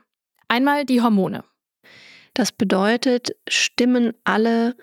Einmal 0.48 0.86
die 0.86 1.02
Hormone. 1.02 1.44
Das 2.38 2.52
bedeutet, 2.52 3.36
stimmen 3.48 4.14
alle 4.24 4.76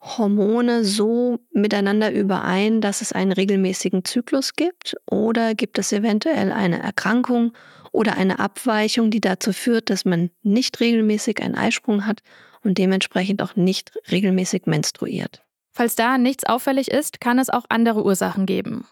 Hormone 0.00 0.84
so 0.84 1.38
miteinander 1.52 2.10
überein, 2.10 2.80
dass 2.80 3.00
es 3.00 3.12
einen 3.12 3.30
regelmäßigen 3.30 4.04
Zyklus 4.04 4.54
gibt? 4.54 4.96
Oder 5.08 5.54
gibt 5.54 5.78
es 5.78 5.92
eventuell 5.92 6.50
eine 6.50 6.82
Erkrankung 6.82 7.52
oder 7.92 8.16
eine 8.16 8.40
Abweichung, 8.40 9.12
die 9.12 9.20
dazu 9.20 9.52
führt, 9.52 9.88
dass 9.88 10.04
man 10.04 10.30
nicht 10.42 10.80
regelmäßig 10.80 11.40
einen 11.40 11.54
Eisprung 11.54 12.06
hat 12.06 12.22
und 12.64 12.76
dementsprechend 12.76 13.40
auch 13.40 13.54
nicht 13.54 13.92
regelmäßig 14.10 14.66
menstruiert? 14.66 15.44
Falls 15.70 15.94
da 15.94 16.18
nichts 16.18 16.42
auffällig 16.42 16.90
ist, 16.90 17.20
kann 17.20 17.38
es 17.38 17.50
auch 17.50 17.66
andere 17.68 18.04
Ursachen 18.04 18.46
geben. 18.46 18.84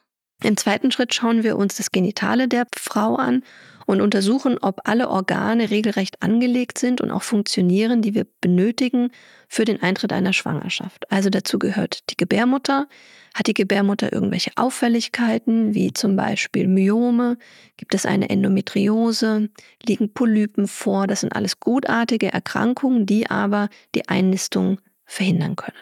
Im 0.45 0.57
zweiten 0.57 0.93
Schritt 0.93 1.13
schauen 1.15 1.43
wir 1.43 1.57
uns 1.57 1.79
das 1.79 1.91
Genitale 1.91 2.47
der 2.47 2.67
Frau 2.77 3.17
an 3.17 3.43
und 3.87 4.01
untersuchen, 4.01 4.59
ob 4.59 4.81
alle 4.85 5.09
Organe 5.09 5.71
regelrecht 5.71 6.23
angelegt 6.23 6.79
sind 6.79 7.01
und 7.01 7.11
auch 7.11 7.23
funktionieren, 7.23 8.03
die 8.03 8.15
wir 8.15 8.27
benötigen 8.41 9.11
für 9.49 9.65
den 9.65 9.83
Eintritt 9.83 10.13
einer 10.13 10.33
Schwangerschaft. 10.33 11.11
Also 11.11 11.31
dazu 11.31 11.59
gehört 11.59 12.11
die 12.11 12.17
Gebärmutter. 12.17 12.89
Hat 13.35 13.47
die 13.49 13.55
Gebärmutter 13.55 14.13
irgendwelche 14.13 14.53
Auffälligkeiten, 14.57 15.75
wie 15.75 15.93
zum 15.93 16.17
Beispiel 16.17 16.69
Myome? 16.69 17.37
Gibt 17.77 17.95
es 17.95 18.07
eine 18.07 18.31
Endometriose? 18.31 19.51
Liegen 19.85 20.13
Polypen 20.13 20.69
vor? 20.69 21.07
Das 21.07 21.21
sind 21.21 21.35
alles 21.35 21.61
gutartige 21.61 22.33
Erkrankungen, 22.33 23.07
die 23.07 23.29
aber 23.29 23.69
die 23.95 24.09
Einnistung 24.09 24.81
verhindern 25.05 25.57
können. 25.57 25.77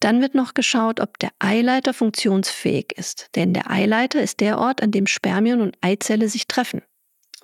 Dann 0.00 0.20
wird 0.20 0.34
noch 0.34 0.52
geschaut, 0.52 1.00
ob 1.00 1.18
der 1.18 1.30
Eileiter 1.38 1.94
funktionsfähig 1.94 2.92
ist. 2.96 3.30
Denn 3.36 3.54
der 3.54 3.70
Eileiter 3.70 4.20
ist 4.20 4.40
der 4.40 4.58
Ort, 4.58 4.82
an 4.82 4.90
dem 4.90 5.06
Spermien 5.06 5.62
und 5.62 5.78
Eizelle 5.80 6.28
sich 6.28 6.46
treffen 6.46 6.82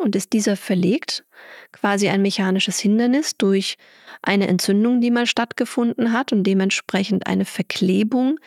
und 0.01 0.17
ist 0.17 0.33
dieser 0.33 0.57
verlegt, 0.57 1.25
quasi 1.73 2.09
ein 2.09 2.23
mechanisches 2.23 2.79
Hindernis 2.79 3.37
durch 3.37 3.77
eine 4.23 4.49
Entzündung, 4.49 5.01
die 5.01 5.11
mal 5.11 5.27
stattgefunden 5.27 6.13
hat 6.13 6.33
und 6.33 6.45
dementsprechend 6.45 7.27
eine 7.27 7.45
Verklebung 7.45 8.39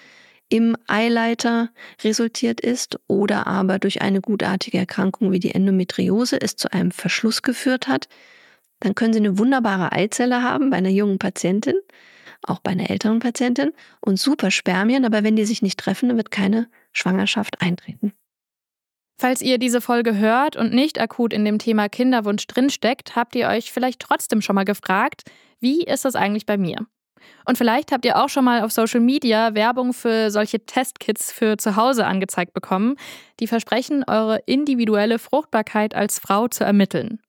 im 0.49 0.75
Eileiter 0.87 1.69
resultiert 2.03 2.61
ist 2.61 2.99
oder 3.07 3.47
aber 3.47 3.79
durch 3.79 4.01
eine 4.01 4.21
gutartige 4.21 4.77
Erkrankung 4.77 5.31
wie 5.31 5.39
die 5.39 5.55
Endometriose 5.55 6.39
es 6.39 6.55
zu 6.55 6.71
einem 6.71 6.91
Verschluss 6.91 7.41
geführt 7.41 7.87
hat, 7.87 8.07
dann 8.79 8.95
können 8.95 9.13
Sie 9.13 9.19
eine 9.19 9.39
wunderbare 9.39 9.93
Eizelle 9.93 10.43
haben 10.43 10.69
bei 10.69 10.77
einer 10.77 10.89
jungen 10.89 11.17
Patientin, 11.17 11.75
auch 12.43 12.59
bei 12.59 12.71
einer 12.71 12.89
älteren 12.89 13.19
Patientin 13.19 13.71
und 14.01 14.19
super 14.19 14.51
Spermien, 14.51 15.05
aber 15.05 15.23
wenn 15.23 15.35
die 15.35 15.45
sich 15.45 15.61
nicht 15.61 15.79
treffen, 15.79 16.09
dann 16.09 16.17
wird 16.17 16.31
keine 16.31 16.67
Schwangerschaft 16.91 17.61
eintreten. 17.61 18.13
Falls 19.15 19.41
ihr 19.41 19.57
diese 19.57 19.81
Folge 19.81 20.17
hört 20.17 20.55
und 20.55 20.73
nicht 20.73 20.99
akut 20.99 21.33
in 21.33 21.45
dem 21.45 21.59
Thema 21.59 21.87
Kinderwunsch 21.89 22.47
drinsteckt, 22.47 23.15
habt 23.15 23.35
ihr 23.35 23.47
euch 23.47 23.71
vielleicht 23.71 23.99
trotzdem 23.99 24.41
schon 24.41 24.55
mal 24.55 24.65
gefragt, 24.65 25.23
wie 25.59 25.83
ist 25.83 26.05
das 26.05 26.15
eigentlich 26.15 26.45
bei 26.45 26.57
mir? 26.57 26.87
Und 27.45 27.57
vielleicht 27.57 27.91
habt 27.91 28.05
ihr 28.05 28.21
auch 28.21 28.29
schon 28.29 28.45
mal 28.45 28.61
auf 28.61 28.71
Social 28.71 28.99
Media 28.99 29.53
Werbung 29.53 29.93
für 29.93 30.29
solche 30.29 30.65
Testkits 30.65 31.31
für 31.31 31.57
zu 31.57 31.75
Hause 31.75 32.05
angezeigt 32.05 32.53
bekommen, 32.53 32.95
die 33.39 33.47
versprechen, 33.47 34.03
eure 34.07 34.39
individuelle 34.45 35.19
Fruchtbarkeit 35.19 35.95
als 35.95 36.19
Frau 36.19 36.47
zu 36.47 36.63
ermitteln. 36.63 37.19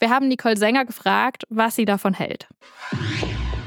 Wir 0.00 0.10
haben 0.10 0.28
Nicole 0.28 0.56
Sänger 0.56 0.84
gefragt, 0.84 1.44
was 1.48 1.76
sie 1.76 1.84
davon 1.84 2.14
hält. 2.14 2.48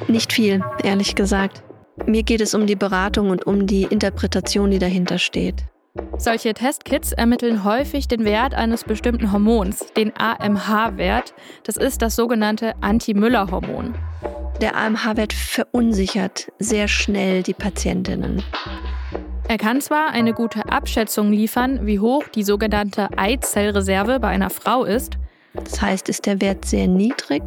Nicht 0.07 0.33
viel, 0.33 0.63
ehrlich 0.83 1.15
gesagt. 1.15 1.63
Mir 2.05 2.23
geht 2.23 2.41
es 2.41 2.53
um 2.53 2.67
die 2.67 2.75
Beratung 2.75 3.29
und 3.29 3.45
um 3.45 3.67
die 3.67 3.83
Interpretation, 3.83 4.71
die 4.71 4.79
dahinter 4.79 5.19
steht. 5.19 5.63
Solche 6.17 6.53
Testkits 6.53 7.11
ermitteln 7.11 7.65
häufig 7.65 8.07
den 8.07 8.23
Wert 8.23 8.53
eines 8.53 8.85
bestimmten 8.85 9.31
Hormons, 9.33 9.85
den 9.97 10.13
AMH-Wert. 10.15 11.33
Das 11.63 11.75
ist 11.75 12.01
das 12.01 12.15
sogenannte 12.15 12.73
Anti-Müller-Hormon. 12.79 13.95
Der 14.61 14.77
AMH-Wert 14.77 15.33
verunsichert 15.33 16.51
sehr 16.59 16.87
schnell 16.87 17.43
die 17.43 17.53
Patientinnen. 17.53 18.41
Er 19.49 19.57
kann 19.57 19.81
zwar 19.81 20.11
eine 20.11 20.33
gute 20.33 20.71
Abschätzung 20.71 21.33
liefern, 21.33 21.85
wie 21.85 21.99
hoch 21.99 22.23
die 22.29 22.43
sogenannte 22.43 23.09
Eizellreserve 23.17 24.19
bei 24.21 24.29
einer 24.29 24.49
Frau 24.49 24.85
ist. 24.85 25.17
Das 25.53 25.81
heißt, 25.81 26.07
ist 26.07 26.25
der 26.25 26.39
Wert 26.39 26.63
sehr 26.63 26.87
niedrig, 26.87 27.43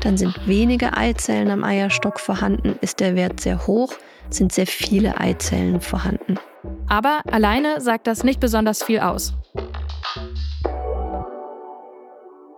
dann 0.00 0.16
sind 0.16 0.46
wenige 0.46 0.96
Eizellen 0.96 1.50
am 1.50 1.64
Eierstock 1.64 2.20
vorhanden. 2.20 2.76
Ist 2.80 3.00
der 3.00 3.16
Wert 3.16 3.40
sehr 3.40 3.66
hoch, 3.66 3.92
sind 4.30 4.52
sehr 4.52 4.68
viele 4.68 5.18
Eizellen 5.18 5.80
vorhanden. 5.80 6.38
Aber 6.92 7.22
alleine 7.24 7.80
sagt 7.80 8.06
das 8.06 8.22
nicht 8.22 8.38
besonders 8.38 8.82
viel 8.82 9.00
aus. 9.00 9.32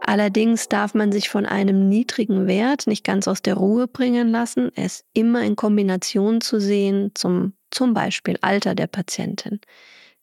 Allerdings 0.01 0.69
darf 0.69 0.93
man 0.93 1.13
sich 1.13 1.29
von 1.29 1.47
einem 1.47 1.89
niedrigen 1.89 2.49
Wert 2.49 2.89
nicht 2.89 3.05
ganz 3.05 3.29
aus 3.29 3.43
der 3.43 3.55
Ruhe 3.55 3.87
bringen 3.87 4.31
lassen. 4.31 4.71
Ist 4.71 5.05
immer 5.13 5.45
in 5.45 5.55
Kombination 5.55 6.41
zu 6.41 6.59
sehen 6.59 7.13
zum 7.15 7.53
zum 7.71 7.95
Beispiel 7.95 8.37
Alter 8.41 8.75
der 8.75 8.89
Patientin. 8.89 9.61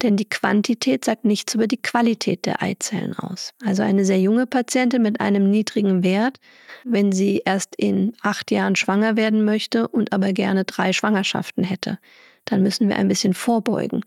Denn 0.02 0.18
die 0.18 0.28
Quantität 0.28 1.06
sagt 1.06 1.24
nichts 1.24 1.56
über 1.56 1.68
die 1.68 1.82
Qualität 1.82 2.46
der 2.46 2.62
Eizellen 2.62 3.18
aus. 3.18 3.54
Also 3.64 3.82
eine 3.82 4.04
sehr 4.04 4.20
junge 4.20 4.46
Patientin 4.46 5.04
mit 5.04 5.22
einem 5.22 5.50
niedrigen 5.50 6.04
Wert, 6.04 6.38
wenn 6.84 7.14
sie 7.14 7.44
erst 7.46 7.78
in 7.78 8.12
acht 8.22 8.52
Jahren 8.52 8.76
schwanger 8.76 9.16
werden 9.16 9.46
möchte 9.46 9.88
und 9.88 10.12
aber 10.12 10.34
gerne 10.34 10.66
drei 10.66 10.92
Schwangerschaften 10.92 11.64
hätte, 11.64 11.98
dann 12.46 12.64
müssen 12.64 12.90
wir 12.90 12.96
ein 12.96 13.08
bisschen 13.08 13.34
vorbeugen. 13.34 14.04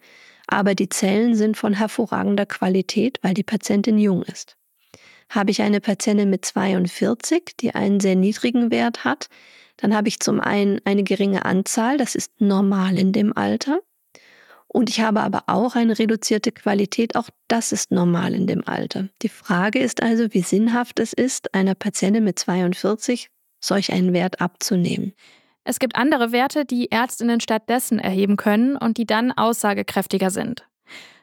Aber 0.46 0.74
die 0.74 0.88
Zellen 0.88 1.34
sind 1.34 1.56
von 1.56 1.74
hervorragender 1.74 2.46
Qualität, 2.46 3.18
weil 3.22 3.34
die 3.34 3.42
Patientin 3.42 3.98
jung 3.98 4.22
ist. 4.22 4.56
Habe 5.30 5.50
ich 5.50 5.62
eine 5.62 5.80
Patientin 5.80 6.30
mit 6.30 6.44
42, 6.44 7.56
die 7.58 7.74
einen 7.74 8.00
sehr 8.00 8.14
niedrigen 8.14 8.70
Wert 8.70 9.04
hat, 9.04 9.28
dann 9.76 9.94
habe 9.94 10.08
ich 10.08 10.20
zum 10.20 10.40
einen 10.40 10.80
eine 10.84 11.02
geringe 11.02 11.44
Anzahl, 11.44 11.96
das 11.96 12.14
ist 12.14 12.40
normal 12.40 12.98
in 12.98 13.12
dem 13.12 13.36
Alter. 13.36 13.80
Und 14.68 14.90
ich 14.90 15.00
habe 15.00 15.20
aber 15.20 15.44
auch 15.46 15.76
eine 15.76 15.98
reduzierte 15.98 16.50
Qualität, 16.50 17.14
auch 17.16 17.30
das 17.48 17.70
ist 17.70 17.92
normal 17.92 18.34
in 18.34 18.46
dem 18.46 18.66
Alter. 18.66 19.08
Die 19.22 19.28
Frage 19.28 19.78
ist 19.78 20.02
also, 20.02 20.32
wie 20.34 20.42
sinnhaft 20.42 20.98
es 20.98 21.12
ist, 21.12 21.54
einer 21.54 21.74
Patientin 21.74 22.24
mit 22.24 22.38
42 22.38 23.30
solch 23.60 23.92
einen 23.92 24.12
Wert 24.12 24.40
abzunehmen. 24.40 25.14
Es 25.64 25.78
gibt 25.78 25.96
andere 25.96 26.30
Werte, 26.30 26.64
die 26.64 26.90
Ärztinnen 26.90 27.40
stattdessen 27.40 27.98
erheben 27.98 28.36
können 28.36 28.76
und 28.76 28.98
die 28.98 29.06
dann 29.06 29.32
aussagekräftiger 29.32 30.30
sind. 30.30 30.66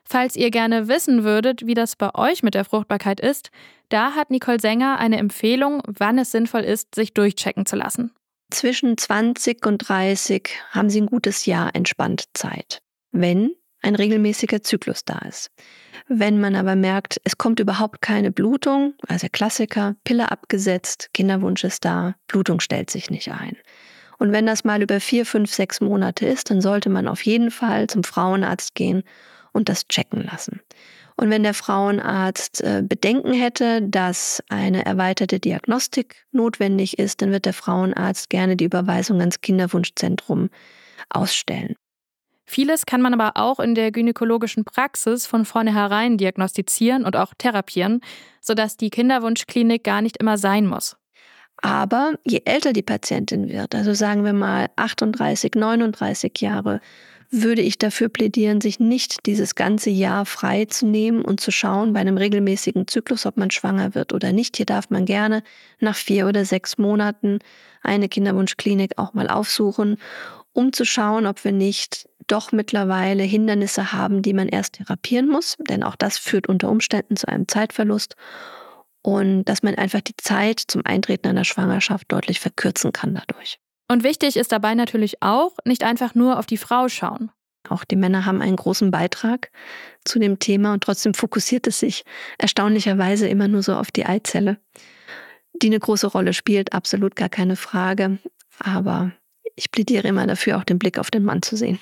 Falls 0.03 0.35
ihr 0.35 0.51
gerne 0.51 0.87
wissen 0.87 1.23
würdet, 1.23 1.65
wie 1.65 1.75
das 1.75 1.95
bei 1.95 2.13
euch 2.15 2.43
mit 2.43 2.55
der 2.55 2.65
Fruchtbarkeit 2.65 3.19
ist, 3.19 3.51
da 3.89 4.13
hat 4.13 4.31
Nicole 4.31 4.59
Sänger 4.59 4.97
eine 4.99 5.17
Empfehlung, 5.17 5.81
wann 5.87 6.17
es 6.17 6.31
sinnvoll 6.31 6.61
ist, 6.61 6.95
sich 6.95 7.13
durchchecken 7.13 7.65
zu 7.65 7.75
lassen. 7.75 8.11
Zwischen 8.49 8.97
20 8.97 9.65
und 9.65 9.77
30 9.77 10.49
haben 10.71 10.89
Sie 10.89 10.99
ein 10.99 11.05
gutes 11.05 11.45
Jahr 11.45 11.73
entspannt 11.73 12.25
Zeit, 12.33 12.81
wenn 13.11 13.51
ein 13.81 13.95
regelmäßiger 13.95 14.61
Zyklus 14.61 15.05
da 15.05 15.19
ist. 15.19 15.51
Wenn 16.07 16.41
man 16.41 16.55
aber 16.55 16.75
merkt, 16.75 17.21
es 17.23 17.37
kommt 17.37 17.59
überhaupt 17.59 18.01
keine 18.01 18.31
Blutung, 18.31 18.95
also 19.07 19.27
Klassiker, 19.31 19.95
Pille 20.03 20.29
abgesetzt, 20.31 21.09
Kinderwunsch 21.13 21.63
ist 21.63 21.85
da, 21.85 22.15
Blutung 22.27 22.59
stellt 22.59 22.89
sich 22.89 23.09
nicht 23.09 23.31
ein. 23.31 23.55
Und 24.21 24.33
wenn 24.33 24.45
das 24.45 24.63
mal 24.63 24.83
über 24.83 24.99
vier, 24.99 25.25
fünf, 25.25 25.51
sechs 25.51 25.81
Monate 25.81 26.27
ist, 26.27 26.51
dann 26.51 26.61
sollte 26.61 26.91
man 26.91 27.07
auf 27.07 27.25
jeden 27.25 27.49
Fall 27.49 27.87
zum 27.87 28.03
Frauenarzt 28.03 28.75
gehen 28.75 29.01
und 29.51 29.67
das 29.67 29.87
checken 29.87 30.23
lassen. 30.23 30.61
Und 31.15 31.31
wenn 31.31 31.41
der 31.41 31.55
Frauenarzt 31.55 32.61
äh, 32.61 32.83
Bedenken 32.87 33.33
hätte, 33.33 33.81
dass 33.81 34.43
eine 34.47 34.85
erweiterte 34.85 35.39
Diagnostik 35.39 36.27
notwendig 36.31 36.99
ist, 36.99 37.23
dann 37.23 37.31
wird 37.31 37.45
der 37.45 37.53
Frauenarzt 37.53 38.29
gerne 38.29 38.55
die 38.55 38.65
Überweisung 38.65 39.19
ans 39.21 39.41
Kinderwunschzentrum 39.41 40.51
ausstellen. 41.09 41.73
Vieles 42.45 42.85
kann 42.85 43.01
man 43.01 43.19
aber 43.19 43.41
auch 43.41 43.59
in 43.59 43.73
der 43.73 43.91
gynäkologischen 43.91 44.65
Praxis 44.65 45.25
von 45.25 45.45
vornherein 45.45 46.19
diagnostizieren 46.19 47.05
und 47.05 47.15
auch 47.15 47.33
therapieren, 47.35 48.01
sodass 48.39 48.77
die 48.77 48.91
Kinderwunschklinik 48.91 49.83
gar 49.83 50.03
nicht 50.03 50.17
immer 50.17 50.37
sein 50.37 50.67
muss. 50.67 51.00
Aber 51.61 52.13
je 52.25 52.41
älter 52.45 52.73
die 52.73 52.81
Patientin 52.81 53.49
wird, 53.49 53.75
also 53.75 53.93
sagen 53.93 54.25
wir 54.25 54.33
mal 54.33 54.69
38, 54.75 55.53
39 55.55 56.41
Jahre, 56.41 56.81
würde 57.29 57.61
ich 57.61 57.77
dafür 57.77 58.09
plädieren, 58.09 58.59
sich 58.59 58.79
nicht 58.79 59.25
dieses 59.25 59.55
ganze 59.55 59.89
Jahr 59.89 60.25
frei 60.25 60.65
zu 60.65 60.85
nehmen 60.85 61.23
und 61.23 61.39
zu 61.39 61.49
schauen 61.51 61.93
bei 61.93 62.01
einem 62.01 62.17
regelmäßigen 62.17 62.87
Zyklus, 62.87 63.25
ob 63.25 63.37
man 63.37 63.51
schwanger 63.51 63.95
wird 63.95 64.11
oder 64.11 64.33
nicht. 64.33 64.57
Hier 64.57 64.65
darf 64.65 64.89
man 64.89 65.05
gerne 65.05 65.41
nach 65.79 65.95
vier 65.95 66.27
oder 66.27 66.43
sechs 66.43 66.77
Monaten 66.77 67.39
eine 67.83 68.09
Kinderwunschklinik 68.09 68.97
auch 68.97 69.13
mal 69.13 69.29
aufsuchen, 69.29 69.97
um 70.51 70.73
zu 70.73 70.83
schauen, 70.83 71.25
ob 71.25 71.43
wir 71.45 71.53
nicht 71.53 72.09
doch 72.27 72.51
mittlerweile 72.51 73.23
Hindernisse 73.23 73.93
haben, 73.93 74.21
die 74.21 74.33
man 74.33 74.49
erst 74.49 74.73
therapieren 74.73 75.29
muss, 75.29 75.55
denn 75.69 75.83
auch 75.83 75.95
das 75.95 76.17
führt 76.17 76.47
unter 76.47 76.69
Umständen 76.69 77.15
zu 77.15 77.27
einem 77.29 77.47
Zeitverlust 77.47 78.15
und 79.01 79.45
dass 79.45 79.63
man 79.63 79.75
einfach 79.75 80.01
die 80.01 80.15
Zeit 80.17 80.59
zum 80.59 80.85
Eintreten 80.85 81.27
einer 81.27 81.43
Schwangerschaft 81.43 82.11
deutlich 82.11 82.39
verkürzen 82.39 82.91
kann 82.91 83.15
dadurch. 83.15 83.59
Und 83.87 84.03
wichtig 84.03 84.37
ist 84.37 84.51
dabei 84.51 84.73
natürlich 84.73 85.21
auch, 85.21 85.57
nicht 85.65 85.83
einfach 85.83 86.15
nur 86.15 86.39
auf 86.39 86.45
die 86.45 86.57
Frau 86.57 86.87
schauen. 86.87 87.31
Auch 87.69 87.83
die 87.83 87.95
Männer 87.95 88.25
haben 88.25 88.41
einen 88.41 88.55
großen 88.55 88.89
Beitrag 88.89 89.51
zu 90.03 90.19
dem 90.19 90.39
Thema 90.39 90.73
und 90.73 90.83
trotzdem 90.83 91.13
fokussiert 91.13 91.67
es 91.67 91.79
sich 91.79 92.03
erstaunlicherweise 92.37 93.27
immer 93.27 93.47
nur 93.47 93.63
so 93.63 93.75
auf 93.75 93.91
die 93.91 94.05
Eizelle, 94.05 94.57
die 95.61 95.67
eine 95.67 95.79
große 95.79 96.07
Rolle 96.07 96.33
spielt, 96.33 96.73
absolut 96.73 97.15
gar 97.15 97.29
keine 97.29 97.55
Frage. 97.55 98.17
Aber 98.59 99.11
ich 99.55 99.71
plädiere 99.71 100.07
immer 100.07 100.25
dafür, 100.25 100.57
auch 100.57 100.63
den 100.63 100.79
Blick 100.79 100.97
auf 100.97 101.11
den 101.11 101.23
Mann 101.23 101.41
zu 101.41 101.55
sehen. 101.55 101.79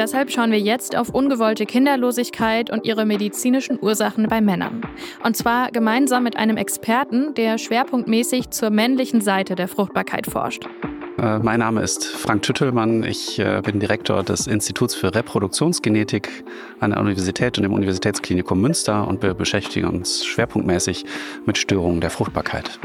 Deshalb 0.00 0.30
schauen 0.32 0.50
wir 0.50 0.58
jetzt 0.58 0.96
auf 0.96 1.10
ungewollte 1.10 1.66
Kinderlosigkeit 1.66 2.70
und 2.70 2.86
ihre 2.86 3.04
medizinischen 3.04 3.78
Ursachen 3.78 4.28
bei 4.28 4.40
Männern. 4.40 4.80
Und 5.22 5.36
zwar 5.36 5.70
gemeinsam 5.72 6.22
mit 6.22 6.38
einem 6.38 6.56
Experten, 6.56 7.34
der 7.34 7.58
schwerpunktmäßig 7.58 8.48
zur 8.48 8.70
männlichen 8.70 9.20
Seite 9.20 9.56
der 9.56 9.68
Fruchtbarkeit 9.68 10.26
forscht. 10.26 10.64
Äh, 11.18 11.40
mein 11.40 11.58
Name 11.58 11.82
ist 11.82 12.06
Frank 12.06 12.40
Tüttelmann. 12.40 13.02
Ich 13.02 13.38
äh, 13.38 13.60
bin 13.62 13.78
Direktor 13.78 14.22
des 14.22 14.46
Instituts 14.46 14.94
für 14.94 15.14
Reproduktionsgenetik 15.14 16.30
an 16.78 16.92
der 16.92 17.00
Universität 17.00 17.58
und 17.58 17.64
im 17.64 17.74
Universitätsklinikum 17.74 18.58
Münster 18.58 19.06
und 19.06 19.22
wir 19.22 19.34
beschäftigen 19.34 19.86
uns 19.86 20.24
schwerpunktmäßig 20.24 21.04
mit 21.44 21.58
Störungen 21.58 22.00
der 22.00 22.08
Fruchtbarkeit. 22.08 22.80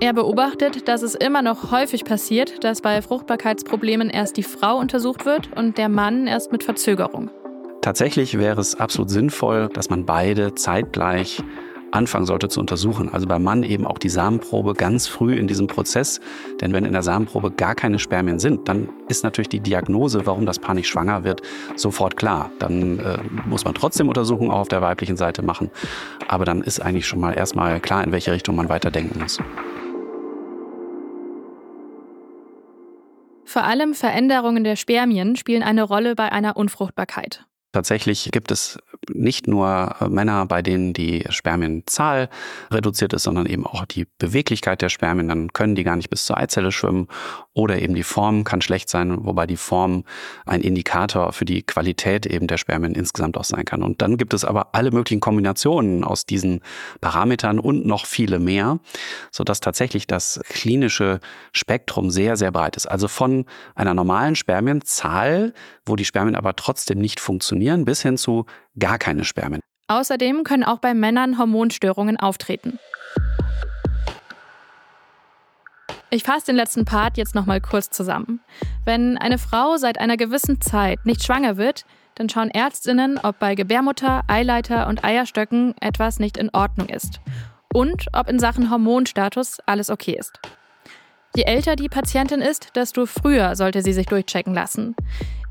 Er 0.00 0.12
beobachtet, 0.12 0.88
dass 0.88 1.02
es 1.02 1.14
immer 1.14 1.40
noch 1.40 1.70
häufig 1.70 2.04
passiert, 2.04 2.64
dass 2.64 2.80
bei 2.80 3.00
Fruchtbarkeitsproblemen 3.00 4.10
erst 4.10 4.36
die 4.36 4.42
Frau 4.42 4.76
untersucht 4.78 5.24
wird 5.24 5.50
und 5.56 5.78
der 5.78 5.88
Mann 5.88 6.26
erst 6.26 6.50
mit 6.50 6.64
Verzögerung. 6.64 7.30
Tatsächlich 7.80 8.38
wäre 8.38 8.60
es 8.60 8.74
absolut 8.74 9.10
sinnvoll, 9.10 9.68
dass 9.72 9.90
man 9.90 10.04
beide 10.04 10.54
zeitgleich 10.54 11.42
anfangen 11.92 12.26
sollte 12.26 12.48
zu 12.48 12.58
untersuchen. 12.58 13.08
Also 13.12 13.26
beim 13.28 13.44
Mann 13.44 13.62
eben 13.62 13.86
auch 13.86 13.98
die 13.98 14.08
Samenprobe 14.08 14.74
ganz 14.74 15.06
früh 15.06 15.36
in 15.36 15.46
diesem 15.46 15.68
Prozess. 15.68 16.20
Denn 16.60 16.72
wenn 16.72 16.84
in 16.84 16.92
der 16.92 17.02
Samenprobe 17.02 17.52
gar 17.52 17.76
keine 17.76 18.00
Spermien 18.00 18.40
sind, 18.40 18.68
dann 18.68 18.88
ist 19.08 19.22
natürlich 19.22 19.48
die 19.48 19.60
Diagnose, 19.60 20.26
warum 20.26 20.44
das 20.44 20.58
Paar 20.58 20.74
nicht 20.74 20.88
schwanger 20.88 21.22
wird, 21.22 21.42
sofort 21.76 22.16
klar. 22.16 22.50
Dann 22.58 22.98
äh, 22.98 23.18
muss 23.46 23.64
man 23.64 23.74
trotzdem 23.74 24.08
Untersuchungen 24.08 24.50
auch 24.50 24.60
auf 24.60 24.68
der 24.68 24.82
weiblichen 24.82 25.16
Seite 25.16 25.42
machen. 25.42 25.70
Aber 26.26 26.44
dann 26.44 26.62
ist 26.62 26.80
eigentlich 26.80 27.06
schon 27.06 27.20
mal 27.20 27.32
erstmal 27.32 27.78
klar, 27.78 28.02
in 28.02 28.10
welche 28.10 28.32
Richtung 28.32 28.56
man 28.56 28.68
weiterdenken 28.68 29.20
muss. 29.20 29.38
Vor 33.54 33.62
allem 33.62 33.94
Veränderungen 33.94 34.64
der 34.64 34.74
Spermien 34.74 35.36
spielen 35.36 35.62
eine 35.62 35.84
Rolle 35.84 36.16
bei 36.16 36.32
einer 36.32 36.56
Unfruchtbarkeit. 36.56 37.46
Tatsächlich 37.74 38.28
gibt 38.30 38.52
es 38.52 38.78
nicht 39.12 39.48
nur 39.48 39.96
äh, 40.00 40.08
Männer, 40.08 40.46
bei 40.46 40.62
denen 40.62 40.92
die 40.92 41.24
Spermienzahl 41.28 42.28
reduziert 42.70 43.12
ist, 43.12 43.24
sondern 43.24 43.46
eben 43.46 43.66
auch 43.66 43.84
die 43.84 44.06
Beweglichkeit 44.18 44.80
der 44.80 44.90
Spermien. 44.90 45.26
Dann 45.26 45.52
können 45.52 45.74
die 45.74 45.82
gar 45.82 45.96
nicht 45.96 46.08
bis 46.08 46.24
zur 46.24 46.38
Eizelle 46.38 46.70
schwimmen 46.70 47.08
oder 47.52 47.82
eben 47.82 47.96
die 47.96 48.04
Form 48.04 48.44
kann 48.44 48.60
schlecht 48.60 48.88
sein, 48.88 49.24
wobei 49.24 49.48
die 49.48 49.56
Form 49.56 50.04
ein 50.46 50.60
Indikator 50.60 51.32
für 51.32 51.44
die 51.44 51.62
Qualität 51.62 52.26
eben 52.26 52.46
der 52.46 52.58
Spermien 52.58 52.94
insgesamt 52.94 53.36
auch 53.36 53.44
sein 53.44 53.64
kann. 53.64 53.82
Und 53.82 54.02
dann 54.02 54.18
gibt 54.18 54.34
es 54.34 54.44
aber 54.44 54.68
alle 54.76 54.92
möglichen 54.92 55.20
Kombinationen 55.20 56.04
aus 56.04 56.26
diesen 56.26 56.60
Parametern 57.00 57.58
und 57.58 57.86
noch 57.86 58.06
viele 58.06 58.38
mehr, 58.38 58.78
sodass 59.32 59.58
tatsächlich 59.58 60.06
das 60.06 60.40
klinische 60.48 61.18
Spektrum 61.50 62.10
sehr, 62.10 62.36
sehr 62.36 62.52
breit 62.52 62.76
ist. 62.76 62.86
Also 62.86 63.08
von 63.08 63.46
einer 63.74 63.94
normalen 63.94 64.36
Spermienzahl, 64.36 65.54
wo 65.86 65.96
die 65.96 66.04
Spermien 66.04 66.36
aber 66.36 66.54
trotzdem 66.54 66.98
nicht 66.98 67.18
funktionieren, 67.18 67.63
funktionieren, 67.64 67.84
bis 67.84 68.02
hin 68.02 68.16
zu 68.16 68.46
gar 68.78 68.98
keine 68.98 69.24
Spermien. 69.24 69.60
Außerdem 69.88 70.44
können 70.44 70.64
auch 70.64 70.78
bei 70.78 70.94
Männern 70.94 71.38
Hormonstörungen 71.38 72.18
auftreten. 72.18 72.78
Ich 76.10 76.22
fasse 76.22 76.46
den 76.46 76.56
letzten 76.56 76.84
Part 76.84 77.16
jetzt 77.16 77.34
nochmal 77.34 77.60
kurz 77.60 77.90
zusammen. 77.90 78.40
Wenn 78.84 79.18
eine 79.18 79.38
Frau 79.38 79.76
seit 79.76 79.98
einer 79.98 80.16
gewissen 80.16 80.60
Zeit 80.60 81.04
nicht 81.04 81.24
schwanger 81.24 81.56
wird, 81.56 81.84
dann 82.14 82.28
schauen 82.28 82.50
Ärztinnen, 82.50 83.18
ob 83.18 83.40
bei 83.40 83.56
Gebärmutter, 83.56 84.22
Eileiter 84.28 84.86
und 84.86 85.04
Eierstöcken 85.04 85.74
etwas 85.80 86.20
nicht 86.20 86.36
in 86.36 86.50
Ordnung 86.50 86.88
ist. 86.88 87.20
Und 87.72 88.06
ob 88.12 88.28
in 88.28 88.38
Sachen 88.38 88.70
Hormonstatus 88.70 89.58
alles 89.66 89.90
okay 89.90 90.16
ist. 90.16 90.38
Je 91.34 91.42
älter 91.42 91.74
die 91.74 91.88
Patientin 91.88 92.40
ist, 92.40 92.76
desto 92.76 93.06
früher 93.06 93.56
sollte 93.56 93.82
sie 93.82 93.92
sich 93.92 94.06
durchchecken 94.06 94.54
lassen. 94.54 94.94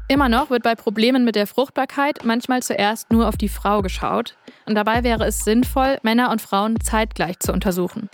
Immer 0.10 0.28
noch 0.28 0.50
wird 0.50 0.64
bei 0.64 0.76
Problemen 0.76 1.24
mit 1.24 1.36
der 1.36 1.48
Fruchtbarkeit 1.48 2.26
manchmal 2.26 2.62
zuerst 2.62 3.12
nur 3.12 3.28
auf 3.28 3.38
die 3.38 3.48
Frau 3.48 3.82
geschaut 3.82 4.36
und 4.66 4.76
dabei 4.76 5.04
wäre 5.04 5.26
es 5.26 5.40
sinnvoll, 5.40 5.98
Männer 6.04 6.30
und 6.30 6.42
Frauen 6.42 6.80
zeitgleich 6.82 7.40
zu 7.40 7.54
untersuchen. 7.54 8.10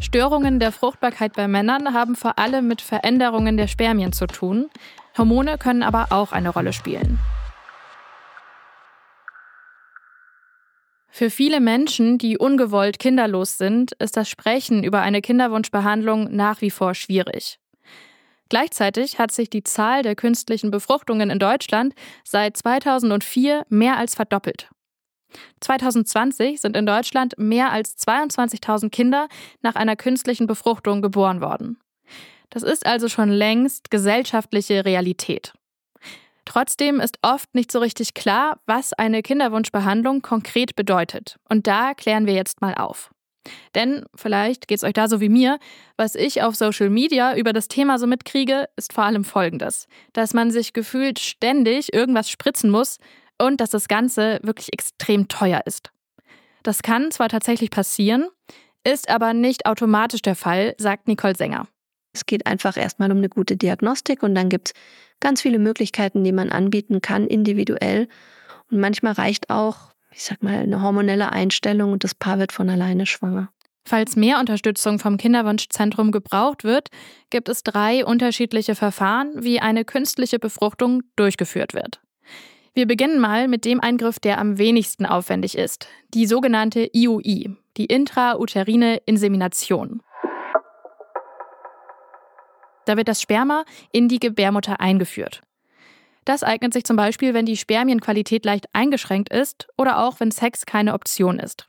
Störungen 0.00 0.60
der 0.60 0.72
Fruchtbarkeit 0.72 1.34
bei 1.34 1.46
Männern 1.46 1.92
haben 1.92 2.16
vor 2.16 2.38
allem 2.38 2.66
mit 2.66 2.80
Veränderungen 2.80 3.58
der 3.58 3.66
Spermien 3.66 4.14
zu 4.14 4.26
tun. 4.26 4.70
Hormone 5.18 5.58
können 5.58 5.82
aber 5.82 6.06
auch 6.10 6.32
eine 6.32 6.48
Rolle 6.48 6.72
spielen. 6.72 7.18
Für 11.08 11.28
viele 11.28 11.60
Menschen, 11.60 12.16
die 12.16 12.38
ungewollt 12.38 12.98
kinderlos 12.98 13.58
sind, 13.58 13.92
ist 13.92 14.16
das 14.16 14.30
Sprechen 14.30 14.82
über 14.82 15.02
eine 15.02 15.20
Kinderwunschbehandlung 15.20 16.34
nach 16.34 16.62
wie 16.62 16.70
vor 16.70 16.94
schwierig. 16.94 17.58
Gleichzeitig 18.50 19.18
hat 19.18 19.30
sich 19.30 19.48
die 19.48 19.62
Zahl 19.62 20.02
der 20.02 20.16
künstlichen 20.16 20.70
Befruchtungen 20.70 21.30
in 21.30 21.38
Deutschland 21.38 21.94
seit 22.24 22.56
2004 22.56 23.64
mehr 23.70 23.96
als 23.96 24.14
verdoppelt. 24.14 24.68
2020 25.60 26.60
sind 26.60 26.76
in 26.76 26.84
Deutschland 26.84 27.34
mehr 27.38 27.70
als 27.70 27.96
22.000 27.96 28.90
Kinder 28.90 29.28
nach 29.62 29.76
einer 29.76 29.94
künstlichen 29.94 30.48
Befruchtung 30.48 31.00
geboren 31.00 31.40
worden. 31.40 31.78
Das 32.50 32.64
ist 32.64 32.84
also 32.84 33.08
schon 33.08 33.28
längst 33.28 33.92
gesellschaftliche 33.92 34.84
Realität. 34.84 35.52
Trotzdem 36.44 36.98
ist 36.98 37.18
oft 37.22 37.54
nicht 37.54 37.70
so 37.70 37.78
richtig 37.78 38.14
klar, 38.14 38.58
was 38.66 38.92
eine 38.92 39.22
Kinderwunschbehandlung 39.22 40.22
konkret 40.22 40.74
bedeutet. 40.74 41.36
Und 41.48 41.68
da 41.68 41.94
klären 41.94 42.26
wir 42.26 42.34
jetzt 42.34 42.60
mal 42.60 42.74
auf. 42.74 43.12
Denn 43.74 44.04
vielleicht 44.14 44.68
geht 44.68 44.78
es 44.78 44.84
euch 44.84 44.92
da 44.92 45.08
so 45.08 45.20
wie 45.20 45.28
mir, 45.28 45.58
was 45.96 46.14
ich 46.14 46.42
auf 46.42 46.56
Social 46.56 46.90
Media 46.90 47.36
über 47.36 47.52
das 47.52 47.68
Thema 47.68 47.98
so 47.98 48.06
mitkriege, 48.06 48.68
ist 48.76 48.92
vor 48.92 49.04
allem 49.04 49.24
folgendes, 49.24 49.86
dass 50.12 50.34
man 50.34 50.50
sich 50.50 50.72
gefühlt 50.72 51.18
ständig 51.18 51.92
irgendwas 51.92 52.30
spritzen 52.30 52.70
muss 52.70 52.98
und 53.40 53.60
dass 53.60 53.70
das 53.70 53.88
Ganze 53.88 54.38
wirklich 54.42 54.72
extrem 54.72 55.28
teuer 55.28 55.62
ist. 55.64 55.90
Das 56.62 56.82
kann 56.82 57.10
zwar 57.10 57.28
tatsächlich 57.28 57.70
passieren, 57.70 58.28
ist 58.84 59.08
aber 59.08 59.32
nicht 59.32 59.66
automatisch 59.66 60.22
der 60.22 60.36
Fall, 60.36 60.74
sagt 60.78 61.08
Nicole 61.08 61.36
Sänger. 61.36 61.66
Es 62.12 62.26
geht 62.26 62.46
einfach 62.46 62.76
erstmal 62.76 63.10
um 63.10 63.18
eine 63.18 63.28
gute 63.28 63.56
Diagnostik 63.56 64.22
und 64.22 64.34
dann 64.34 64.48
gibt 64.48 64.68
es 64.68 64.74
ganz 65.20 65.42
viele 65.42 65.58
Möglichkeiten, 65.58 66.24
die 66.24 66.32
man 66.32 66.50
anbieten 66.50 67.00
kann, 67.00 67.26
individuell. 67.26 68.08
Und 68.70 68.80
manchmal 68.80 69.12
reicht 69.12 69.50
auch, 69.50 69.89
ich 70.12 70.22
sag 70.24 70.42
mal, 70.42 70.58
eine 70.58 70.82
hormonelle 70.82 71.32
Einstellung 71.32 71.92
und 71.92 72.04
das 72.04 72.14
Paar 72.14 72.38
wird 72.38 72.52
von 72.52 72.68
alleine 72.68 73.06
schwanger. 73.06 73.50
Falls 73.84 74.14
mehr 74.14 74.38
Unterstützung 74.38 74.98
vom 74.98 75.16
Kinderwunschzentrum 75.16 76.12
gebraucht 76.12 76.64
wird, 76.64 76.90
gibt 77.30 77.48
es 77.48 77.62
drei 77.62 78.04
unterschiedliche 78.04 78.74
Verfahren, 78.74 79.32
wie 79.42 79.60
eine 79.60 79.84
künstliche 79.84 80.38
Befruchtung 80.38 81.02
durchgeführt 81.16 81.74
wird. 81.74 82.00
Wir 82.74 82.86
beginnen 82.86 83.18
mal 83.18 83.48
mit 83.48 83.64
dem 83.64 83.80
Eingriff, 83.80 84.20
der 84.20 84.38
am 84.38 84.58
wenigsten 84.58 85.06
aufwendig 85.06 85.58
ist, 85.58 85.88
die 86.14 86.26
sogenannte 86.26 86.88
IUI, 86.94 87.56
die 87.76 87.86
intrauterine 87.86 88.98
Insemination. 89.06 90.02
Da 92.84 92.96
wird 92.96 93.08
das 93.08 93.20
Sperma 93.20 93.64
in 93.92 94.08
die 94.08 94.20
Gebärmutter 94.20 94.80
eingeführt. 94.80 95.42
Das 96.30 96.44
eignet 96.44 96.72
sich 96.72 96.84
zum 96.84 96.94
Beispiel, 96.94 97.34
wenn 97.34 97.44
die 97.44 97.56
Spermienqualität 97.56 98.44
leicht 98.44 98.68
eingeschränkt 98.72 99.30
ist 99.30 99.66
oder 99.76 99.98
auch 99.98 100.20
wenn 100.20 100.30
Sex 100.30 100.64
keine 100.64 100.94
Option 100.94 101.40
ist. 101.40 101.66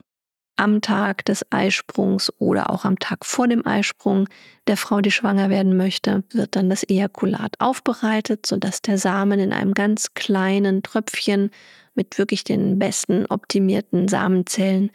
Am 0.54 0.80
Tag 0.80 1.24
des 1.24 1.44
Eisprungs 1.50 2.32
oder 2.38 2.70
auch 2.70 2.84
am 2.84 2.96
Tag 3.00 3.26
vor 3.26 3.48
dem 3.48 3.66
Eisprung 3.66 4.28
der 4.68 4.76
Frau, 4.76 5.00
die 5.00 5.10
schwanger 5.10 5.50
werden 5.50 5.76
möchte, 5.76 6.22
wird 6.30 6.54
dann 6.54 6.70
das 6.70 6.88
Ejakulat 6.88 7.56
aufbereitet, 7.58 8.46
sodass 8.46 8.82
der 8.82 8.98
Samen 8.98 9.40
in 9.40 9.52
einem 9.52 9.74
ganz 9.74 10.14
kleinen 10.14 10.84
Tröpfchen 10.84 11.50
mit 11.96 12.16
wirklich 12.16 12.44
den 12.44 12.78
besten 12.78 13.26
optimierten 13.26 14.06
Samenzellen 14.06 14.92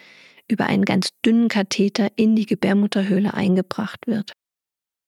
über 0.50 0.68
einen 0.68 0.86
ganz 0.86 1.10
dünnen 1.26 1.50
Katheter 1.50 2.08
in 2.16 2.38
die 2.38 2.46
Gebärmutterhöhle 2.46 3.34
eingebracht 3.34 4.08
wird. 4.08 4.32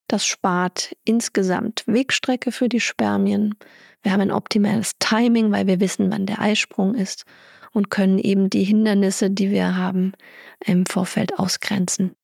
Das 0.09 0.25
spart 0.25 0.95
insgesamt 1.05 1.83
Wegstrecke 1.85 2.51
für 2.51 2.67
die 2.67 2.79
Spermien. 2.79 3.53
Wir 4.01 4.11
haben 4.11 4.21
ein 4.21 4.31
optimales 4.31 4.93
Timing, 4.97 5.51
weil 5.51 5.67
wir 5.67 5.79
wissen, 5.79 6.11
wann 6.11 6.25
der 6.25 6.41
Eisprung 6.41 6.95
ist 6.95 7.25
und 7.73 7.91
können 7.91 8.17
eben 8.17 8.49
die 8.49 8.63
Hindernisse, 8.63 9.29
die 9.29 9.51
wir 9.51 9.75
haben, 9.75 10.13
im 10.65 10.87
Vorfeld 10.87 11.37
ausgrenzen. 11.37 12.15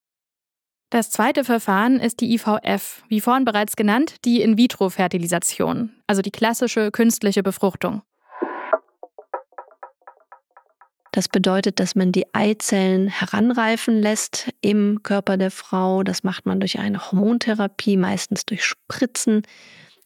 Das 0.90 1.12
zweite 1.12 1.44
Verfahren 1.44 2.00
ist 2.00 2.22
die 2.22 2.34
IVF, 2.34 3.04
wie 3.08 3.22
vorhin 3.22 3.46
bereits 3.46 3.76
genannt, 3.76 4.16
die 4.26 4.42
In-vitro-Fertilisation, 4.42 5.92
also 6.08 6.24
die 6.24 6.32
klassische 6.32 6.90
künstliche 6.90 7.44
Befruchtung. 7.44 8.02
Das 11.16 11.30
bedeutet, 11.30 11.80
dass 11.80 11.96
man 11.96 12.12
die 12.12 12.26
Eizellen 12.34 13.08
heranreifen 13.08 14.02
lässt 14.02 14.52
im 14.60 15.02
Körper 15.02 15.38
der 15.38 15.50
Frau. 15.50 16.04
Das 16.04 16.26
macht 16.26 16.46
man 16.46 16.60
durch 16.60 16.78
eine 16.78 17.10
Hormontherapie, 17.10 17.96
meistens 17.96 18.46
durch 18.46 18.66
Spritzen. 18.66 19.44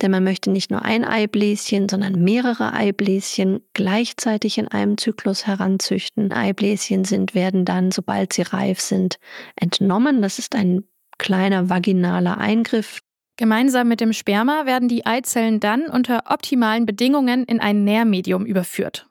Denn 0.04 0.12
man 0.12 0.24
möchte 0.24 0.52
nicht 0.52 0.70
nur 0.70 0.86
ein 0.86 1.04
Eibläschen, 1.04 1.90
sondern 1.90 2.24
mehrere 2.24 2.74
Eibläschen 2.74 3.62
gleichzeitig 3.74 4.60
in 4.60 4.68
einem 4.68 5.00
Zyklus 5.00 5.48
heranzüchten. 5.48 6.32
Eibläschen 6.32 7.06
sind, 7.06 7.34
werden 7.34 7.66
dann, 7.66 7.90
sobald 7.90 8.34
sie 8.34 8.44
reif 8.44 8.80
sind, 8.80 9.18
entnommen. 9.56 10.22
Das 10.22 10.38
ist 10.38 10.54
ein 10.54 10.84
kleiner 11.18 11.72
vaginaler 11.72 12.38
Eingriff. 12.38 13.00
Gemeinsam 13.36 13.88
mit 13.88 14.00
dem 14.00 14.14
Sperma 14.14 14.68
werden 14.68 14.88
die 14.88 15.08
Eizellen 15.08 15.60
dann 15.60 15.88
unter 15.88 16.26
optimalen 16.28 16.86
Bedingungen 16.86 17.46
in 17.46 17.60
ein 17.60 17.84
Nährmedium 17.84 18.46
überführt. 18.46 19.09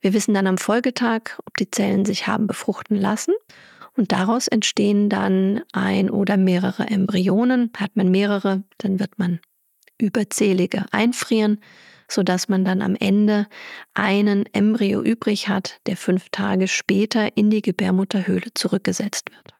Wir 0.00 0.12
wissen 0.12 0.34
dann 0.34 0.46
am 0.46 0.58
Folgetag, 0.58 1.38
ob 1.46 1.56
die 1.56 1.70
Zellen 1.70 2.04
sich 2.04 2.26
haben 2.26 2.46
befruchten 2.46 2.96
lassen. 2.96 3.34
Und 3.96 4.12
daraus 4.12 4.46
entstehen 4.46 5.08
dann 5.08 5.62
ein 5.72 6.08
oder 6.08 6.36
mehrere 6.36 6.84
Embryonen. 6.86 7.72
Hat 7.76 7.96
man 7.96 8.10
mehrere, 8.10 8.62
dann 8.78 9.00
wird 9.00 9.18
man 9.18 9.40
überzählige 9.98 10.86
einfrieren, 10.92 11.60
sodass 12.08 12.48
man 12.48 12.64
dann 12.64 12.80
am 12.80 12.94
Ende 12.94 13.48
einen 13.94 14.46
Embryo 14.52 15.02
übrig 15.02 15.48
hat, 15.48 15.80
der 15.86 15.96
fünf 15.96 16.28
Tage 16.30 16.68
später 16.68 17.36
in 17.36 17.50
die 17.50 17.60
Gebärmutterhöhle 17.60 18.54
zurückgesetzt 18.54 19.30
wird. 19.32 19.54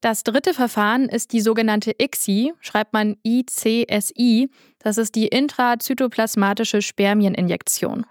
Das 0.00 0.24
dritte 0.24 0.54
Verfahren 0.54 1.08
ist 1.08 1.32
die 1.32 1.40
sogenannte 1.40 1.92
ICSI, 1.96 2.54
schreibt 2.60 2.92
man 2.92 3.16
ICSI. 3.22 4.50
Das 4.80 4.98
ist 4.98 5.14
die 5.14 5.28
intrazytoplasmatische 5.28 6.82
Spermieninjektion. 6.82 8.04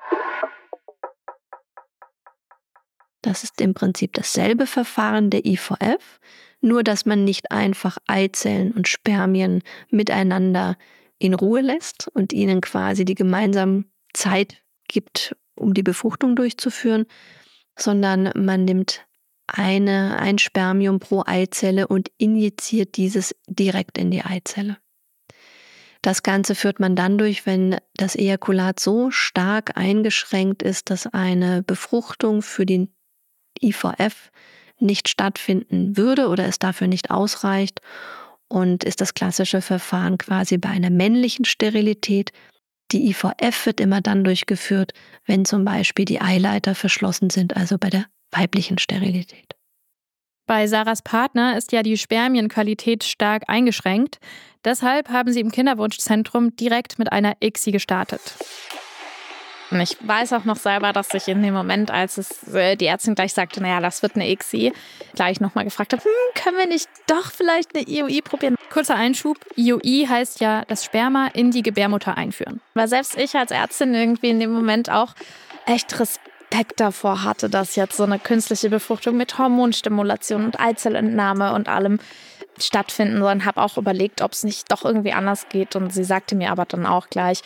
Das 3.21 3.43
ist 3.43 3.61
im 3.61 3.73
Prinzip 3.73 4.13
dasselbe 4.13 4.65
Verfahren 4.65 5.29
der 5.29 5.45
IVF, 5.45 6.19
nur 6.61 6.83
dass 6.83 7.05
man 7.05 7.23
nicht 7.23 7.51
einfach 7.51 7.97
Eizellen 8.07 8.71
und 8.71 8.87
Spermien 8.87 9.61
miteinander 9.89 10.77
in 11.19 11.33
Ruhe 11.33 11.61
lässt 11.61 12.07
und 12.13 12.33
ihnen 12.33 12.61
quasi 12.61 13.05
die 13.05 13.15
gemeinsame 13.15 13.85
Zeit 14.13 14.63
gibt, 14.87 15.35
um 15.55 15.73
die 15.73 15.83
Befruchtung 15.83 16.35
durchzuführen, 16.35 17.05
sondern 17.77 18.31
man 18.35 18.65
nimmt 18.65 19.05
eine, 19.47 20.17
ein 20.19 20.37
Spermium 20.37 20.99
pro 20.99 21.23
Eizelle 21.25 21.87
und 21.87 22.09
injiziert 22.17 22.97
dieses 22.97 23.35
direkt 23.47 23.97
in 23.97 24.11
die 24.11 24.23
Eizelle. 24.23 24.77
Das 26.01 26.23
Ganze 26.23 26.55
führt 26.55 26.79
man 26.79 26.95
dann 26.95 27.19
durch, 27.19 27.45
wenn 27.45 27.77
das 27.93 28.15
Ejakulat 28.15 28.79
so 28.79 29.11
stark 29.11 29.77
eingeschränkt 29.77 30.63
ist, 30.63 30.89
dass 30.89 31.05
eine 31.05 31.61
Befruchtung 31.61 32.41
für 32.41 32.65
die 32.65 32.89
IVF 33.61 34.31
nicht 34.79 35.09
stattfinden 35.09 35.97
würde 35.97 36.27
oder 36.27 36.45
es 36.45 36.59
dafür 36.59 36.87
nicht 36.87 37.11
ausreicht 37.11 37.81
und 38.47 38.83
ist 38.83 39.01
das 39.01 39.13
klassische 39.13 39.61
Verfahren 39.61 40.17
quasi 40.17 40.57
bei 40.57 40.69
einer 40.69 40.89
männlichen 40.89 41.45
Sterilität. 41.45 42.31
Die 42.91 43.09
IVF 43.09 43.65
wird 43.65 43.79
immer 43.79 44.01
dann 44.01 44.23
durchgeführt, 44.23 44.93
wenn 45.25 45.45
zum 45.45 45.63
Beispiel 45.63 46.05
die 46.05 46.19
Eileiter 46.19 46.75
verschlossen 46.75 47.29
sind, 47.29 47.55
also 47.55 47.77
bei 47.77 47.89
der 47.89 48.05
weiblichen 48.31 48.77
Sterilität. 48.77 49.55
Bei 50.47 50.67
Sarahs 50.67 51.01
Partner 51.01 51.57
ist 51.57 51.71
ja 51.71 51.81
die 51.81 51.97
Spermienqualität 51.97 53.05
stark 53.05 53.43
eingeschränkt. 53.47 54.19
Deshalb 54.65 55.09
haben 55.09 55.31
sie 55.31 55.39
im 55.39 55.51
Kinderwunschzentrum 55.51 56.55
direkt 56.57 56.99
mit 56.99 57.11
einer 57.11 57.37
ICSI 57.41 57.71
gestartet. 57.71 58.35
Und 59.71 59.79
ich 59.79 59.97
weiß 60.05 60.33
auch 60.33 60.43
noch 60.43 60.57
selber, 60.57 60.93
dass 60.93 61.13
ich 61.13 61.27
in 61.27 61.41
dem 61.41 61.53
Moment, 61.53 61.91
als 61.91 62.17
es 62.17 62.53
äh, 62.53 62.75
die 62.75 62.85
Ärztin 62.85 63.15
gleich 63.15 63.33
sagte, 63.33 63.61
naja, 63.61 63.79
das 63.79 64.01
wird 64.01 64.15
eine 64.15 64.29
ICSI, 64.29 64.73
gleich 65.15 65.39
nochmal 65.39 65.63
gefragt 65.63 65.93
habe, 65.93 66.03
hm, 66.03 66.11
können 66.35 66.57
wir 66.57 66.67
nicht 66.67 66.89
doch 67.07 67.31
vielleicht 67.31 67.75
eine 67.75 67.87
IUI 67.87 68.21
probieren? 68.21 68.55
Kurzer 68.69 68.95
Einschub, 68.95 69.37
IUI 69.55 70.07
heißt 70.07 70.41
ja 70.41 70.63
das 70.65 70.83
Sperma 70.83 71.27
in 71.33 71.51
die 71.51 71.63
Gebärmutter 71.63 72.17
einführen. 72.17 72.61
Weil 72.73 72.87
selbst 72.87 73.17
ich 73.17 73.35
als 73.35 73.51
Ärztin 73.51 73.93
irgendwie 73.93 74.29
in 74.29 74.39
dem 74.39 74.51
Moment 74.51 74.89
auch 74.89 75.13
echt 75.65 75.99
Respekt 75.99 76.79
davor 76.79 77.23
hatte, 77.23 77.49
dass 77.49 77.75
jetzt 77.75 77.95
so 77.95 78.03
eine 78.03 78.19
künstliche 78.19 78.69
Befruchtung 78.69 79.15
mit 79.15 79.37
Hormonstimulation 79.37 80.45
und 80.45 80.59
Eizellentnahme 80.59 81.53
und 81.53 81.69
allem 81.69 81.99
stattfinden 82.59 83.19
soll. 83.19 83.31
Und 83.31 83.45
habe 83.45 83.61
auch 83.61 83.77
überlegt, 83.77 84.21
ob 84.21 84.33
es 84.33 84.43
nicht 84.43 84.71
doch 84.71 84.83
irgendwie 84.85 85.13
anders 85.13 85.47
geht. 85.49 85.75
Und 85.75 85.93
sie 85.93 86.03
sagte 86.03 86.35
mir 86.35 86.51
aber 86.51 86.65
dann 86.65 86.85
auch 86.85 87.09
gleich, 87.09 87.41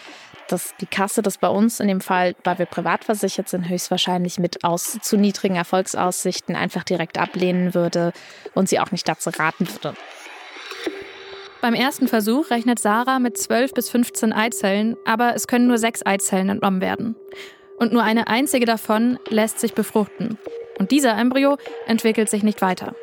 dass 0.48 0.74
die 0.80 0.86
Kasse 0.86 1.22
das 1.22 1.38
bei 1.38 1.48
uns 1.48 1.80
in 1.80 1.88
dem 1.88 2.02
Fall, 2.02 2.36
weil 2.44 2.60
wir 2.60 2.66
privat 2.66 3.04
versichert 3.04 3.50
sind, 3.50 3.70
höchstwahrscheinlich 3.70 4.40
mit 4.40 4.64
aus 4.64 4.98
zu 5.02 5.18
niedrigen 5.18 5.56
Erfolgsaussichten 5.56 6.56
einfach 6.56 6.84
direkt 6.84 7.18
ablehnen 7.18 7.74
würde 7.74 8.14
und 8.54 8.70
sie 8.70 8.80
auch 8.80 8.92
nicht 8.92 9.08
dazu 9.08 9.30
raten 9.30 9.68
würde. 9.68 9.96
Beim 11.62 11.74
ersten 11.74 12.08
Versuch 12.08 12.52
rechnet 12.52 12.78
Sarah 12.78 13.18
mit 13.18 13.38
12 13.38 13.74
bis 13.74 13.90
15 13.90 14.34
Eizellen, 14.34 14.98
aber 15.06 15.36
es 15.36 15.48
können 15.48 15.68
nur 15.68 15.80
sechs 15.80 16.06
Eizellen 16.06 16.50
entnommen 16.50 16.80
werden. 16.80 17.16
Und 17.78 17.92
nur 17.92 18.04
eine 18.04 18.28
einzige 18.28 18.66
davon 18.66 19.18
lässt 19.30 19.60
sich 19.60 19.74
befruchten. 19.74 20.38
Und 20.78 20.92
dieser 20.92 21.18
Embryo 21.18 21.58
entwickelt 21.88 22.30
sich 22.30 22.44
nicht 22.44 22.62
weiter. 22.62 22.96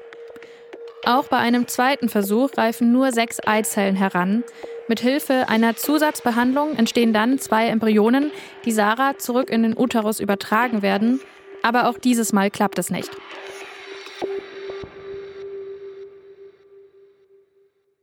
Auch 1.04 1.26
bei 1.26 1.38
einem 1.38 1.66
zweiten 1.66 2.08
Versuch 2.08 2.50
reifen 2.56 2.92
nur 2.92 3.10
sechs 3.10 3.40
Eizellen 3.44 3.96
heran. 3.96 4.44
Mit 4.86 5.00
Hilfe 5.00 5.48
einer 5.48 5.74
Zusatzbehandlung 5.74 6.76
entstehen 6.76 7.12
dann 7.12 7.40
zwei 7.40 7.66
Embryonen, 7.68 8.30
die 8.64 8.70
Sarah 8.70 9.18
zurück 9.18 9.50
in 9.50 9.64
den 9.64 9.76
Uterus 9.76 10.20
übertragen 10.20 10.80
werden. 10.80 11.20
Aber 11.62 11.88
auch 11.88 11.98
dieses 11.98 12.32
Mal 12.32 12.50
klappt 12.50 12.78
es 12.78 12.90
nicht. 12.90 13.10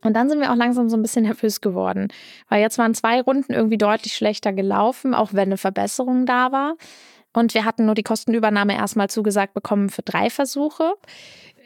Und 0.01 0.13
dann 0.13 0.29
sind 0.29 0.41
wir 0.41 0.51
auch 0.51 0.57
langsam 0.57 0.89
so 0.89 0.97
ein 0.97 1.01
bisschen 1.01 1.23
nervös 1.23 1.61
geworden, 1.61 2.07
weil 2.47 2.61
jetzt 2.61 2.77
waren 2.77 2.93
zwei 2.93 3.21
Runden 3.21 3.53
irgendwie 3.53 3.77
deutlich 3.77 4.13
schlechter 4.13 4.53
gelaufen, 4.53 5.13
auch 5.13 5.33
wenn 5.33 5.49
eine 5.49 5.57
Verbesserung 5.57 6.25
da 6.25 6.51
war. 6.51 6.75
Und 7.33 7.53
wir 7.53 7.63
hatten 7.63 7.85
nur 7.85 7.95
die 7.95 8.03
Kostenübernahme 8.03 8.75
erstmal 8.75 9.09
zugesagt 9.09 9.53
bekommen 9.53 9.89
für 9.89 10.01
drei 10.01 10.29
Versuche. 10.29 10.93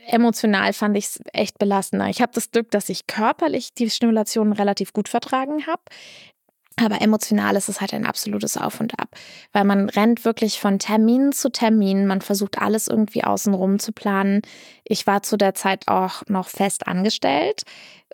Emotional 0.07 0.73
fand 0.73 0.97
ich 0.97 1.05
es 1.05 1.19
echt 1.33 1.59
belastender. 1.59 2.07
Ich 2.09 2.21
habe 2.21 2.31
das 2.33 2.51
Glück, 2.51 2.71
dass 2.71 2.89
ich 2.89 3.07
körperlich 3.07 3.73
die 3.73 3.89
Stimulation 3.89 4.53
relativ 4.53 4.93
gut 4.93 5.09
vertragen 5.09 5.65
habe. 5.67 5.83
Aber 6.77 7.01
emotional 7.01 7.55
ist 7.55 7.69
es 7.69 7.81
halt 7.81 7.93
ein 7.93 8.05
absolutes 8.05 8.57
Auf 8.57 8.79
und 8.79 8.99
Ab, 8.99 9.09
weil 9.51 9.63
man 9.63 9.89
rennt 9.89 10.25
wirklich 10.25 10.59
von 10.59 10.79
Termin 10.79 11.31
zu 11.31 11.51
Termin, 11.51 12.07
man 12.07 12.21
versucht 12.21 12.59
alles 12.59 12.87
irgendwie 12.87 13.23
außenrum 13.23 13.77
zu 13.77 13.91
planen. 13.91 14.41
Ich 14.83 15.05
war 15.05 15.21
zu 15.21 15.37
der 15.37 15.53
Zeit 15.53 15.87
auch 15.87 16.23
noch 16.27 16.47
fest 16.47 16.87
angestellt. 16.87 17.61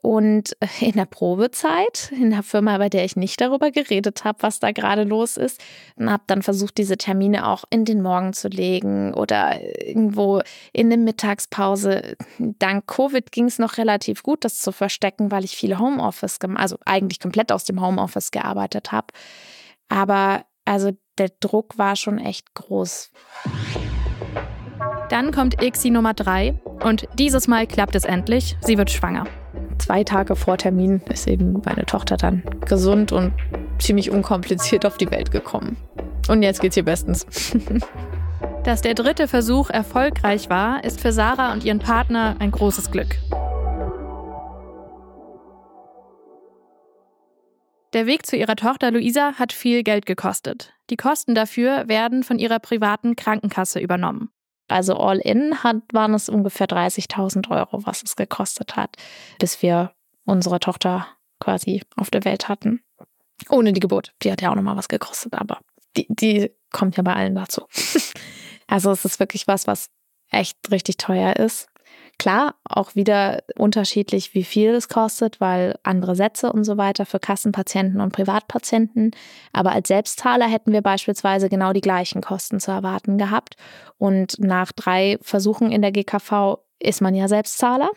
Und 0.01 0.55
in 0.79 0.93
der 0.93 1.05
Probezeit, 1.05 2.11
in 2.11 2.31
der 2.31 2.43
Firma, 2.43 2.77
bei 2.77 2.89
der 2.89 3.05
ich 3.05 3.15
nicht 3.15 3.39
darüber 3.41 3.71
geredet 3.71 4.23
habe, 4.23 4.41
was 4.41 4.59
da 4.59 4.71
gerade 4.71 5.03
los 5.03 5.37
ist, 5.37 5.61
habe 5.99 6.23
dann 6.27 6.41
versucht, 6.41 6.77
diese 6.77 6.97
Termine 6.97 7.47
auch 7.47 7.63
in 7.69 7.85
den 7.85 8.01
Morgen 8.01 8.33
zu 8.33 8.47
legen 8.47 9.13
oder 9.13 9.59
irgendwo 9.61 10.41
in 10.73 10.89
der 10.89 10.97
Mittagspause. 10.97 12.15
Dank 12.37 12.87
Covid 12.87 13.31
ging 13.31 13.45
es 13.45 13.59
noch 13.59 13.77
relativ 13.77 14.23
gut, 14.23 14.43
das 14.45 14.59
zu 14.59 14.71
verstecken, 14.71 15.31
weil 15.31 15.43
ich 15.43 15.55
viel 15.55 15.77
Homeoffice, 15.77 16.39
also 16.55 16.77
eigentlich 16.85 17.19
komplett 17.19 17.51
aus 17.51 17.65
dem 17.65 17.81
Homeoffice 17.81 18.31
gearbeitet 18.31 18.91
habe. 18.91 19.07
Aber 19.89 20.45
also 20.65 20.91
der 21.17 21.29
Druck 21.39 21.77
war 21.77 21.95
schon 21.95 22.19
echt 22.19 22.53
groß. 22.53 23.11
Dann 25.09 25.31
kommt 25.31 25.61
ICSI 25.61 25.89
Nummer 25.89 26.13
3 26.13 26.61
und 26.83 27.07
dieses 27.17 27.47
Mal 27.47 27.65
klappt 27.65 27.95
es 27.95 28.05
endlich. 28.05 28.55
Sie 28.61 28.77
wird 28.77 28.91
schwanger 28.91 29.25
zwei 29.89 30.03
Tage 30.03 30.35
vor 30.35 30.55
Termin 30.55 31.01
ist 31.09 31.27
eben 31.27 31.63
meine 31.65 31.83
Tochter 31.83 32.15
dann 32.15 32.43
gesund 32.67 33.11
und 33.11 33.33
ziemlich 33.79 34.11
unkompliziert 34.11 34.85
auf 34.85 34.97
die 34.97 35.09
Welt 35.09 35.31
gekommen. 35.31 35.77
Und 36.27 36.43
jetzt 36.43 36.61
geht's 36.61 36.77
ihr 36.77 36.85
bestens. 36.85 37.25
Dass 38.63 38.83
der 38.83 38.93
dritte 38.93 39.27
Versuch 39.27 39.71
erfolgreich 39.71 40.47
war, 40.47 40.83
ist 40.83 41.01
für 41.01 41.11
Sarah 41.11 41.53
und 41.53 41.63
ihren 41.63 41.79
Partner 41.79 42.35
ein 42.37 42.51
großes 42.51 42.91
Glück. 42.91 43.17
Der 47.93 48.05
Weg 48.05 48.27
zu 48.27 48.37
ihrer 48.37 48.57
Tochter 48.57 48.91
Luisa 48.91 49.39
hat 49.39 49.53
viel 49.53 49.81
Geld 49.81 50.05
gekostet. 50.05 50.71
Die 50.91 50.97
Kosten 50.97 51.33
dafür 51.33 51.87
werden 51.87 52.21
von 52.21 52.37
ihrer 52.37 52.59
privaten 52.59 53.15
Krankenkasse 53.15 53.79
übernommen. 53.79 54.29
Also 54.69 54.95
all 54.95 55.17
in 55.17 55.63
hat, 55.63 55.77
waren 55.91 56.13
es 56.13 56.29
ungefähr 56.29 56.67
30.000 56.67 57.49
Euro, 57.49 57.85
was 57.85 58.03
es 58.03 58.15
gekostet 58.15 58.75
hat, 58.75 58.95
bis 59.39 59.61
wir 59.61 59.91
unsere 60.25 60.59
Tochter 60.59 61.07
quasi 61.39 61.81
auf 61.95 62.09
der 62.09 62.25
Welt 62.25 62.47
hatten. 62.47 62.81
Ohne 63.49 63.73
die 63.73 63.79
Geburt. 63.79 64.13
Die 64.21 64.31
hat 64.31 64.41
ja 64.41 64.51
auch 64.51 64.55
nochmal 64.55 64.77
was 64.77 64.89
gekostet, 64.89 65.33
aber 65.33 65.59
die, 65.97 66.07
die 66.09 66.51
kommt 66.71 66.97
ja 66.97 67.03
bei 67.03 67.15
allen 67.15 67.35
dazu. 67.35 67.65
also 68.67 68.91
es 68.91 69.05
ist 69.05 69.19
wirklich 69.19 69.47
was, 69.47 69.65
was 69.65 69.89
echt 70.29 70.57
richtig 70.71 70.97
teuer 70.97 71.35
ist. 71.37 71.68
Klar, 72.19 72.55
auch 72.67 72.95
wieder 72.95 73.43
unterschiedlich, 73.55 74.33
wie 74.33 74.43
viel 74.43 74.71
es 74.71 74.89
kostet, 74.89 75.39
weil 75.39 75.79
andere 75.83 76.17
Sätze 76.17 76.51
und 76.51 76.65
so 76.65 76.75
weiter 76.75 77.05
für 77.05 77.17
Kassenpatienten 77.17 78.01
und 78.01 78.11
Privatpatienten. 78.11 79.11
Aber 79.53 79.71
als 79.71 79.87
Selbstzahler 79.87 80.45
hätten 80.45 80.73
wir 80.73 80.81
beispielsweise 80.81 81.47
genau 81.47 81.71
die 81.71 81.79
gleichen 81.79 82.21
Kosten 82.21 82.59
zu 82.59 82.71
erwarten 82.71 83.17
gehabt. 83.17 83.55
Und 83.97 84.37
nach 84.37 84.73
drei 84.73 85.17
Versuchen 85.21 85.71
in 85.71 85.81
der 85.81 85.93
GKV 85.93 86.57
ist 86.79 87.01
man 87.01 87.15
ja 87.15 87.29
Selbstzahler. 87.29 87.89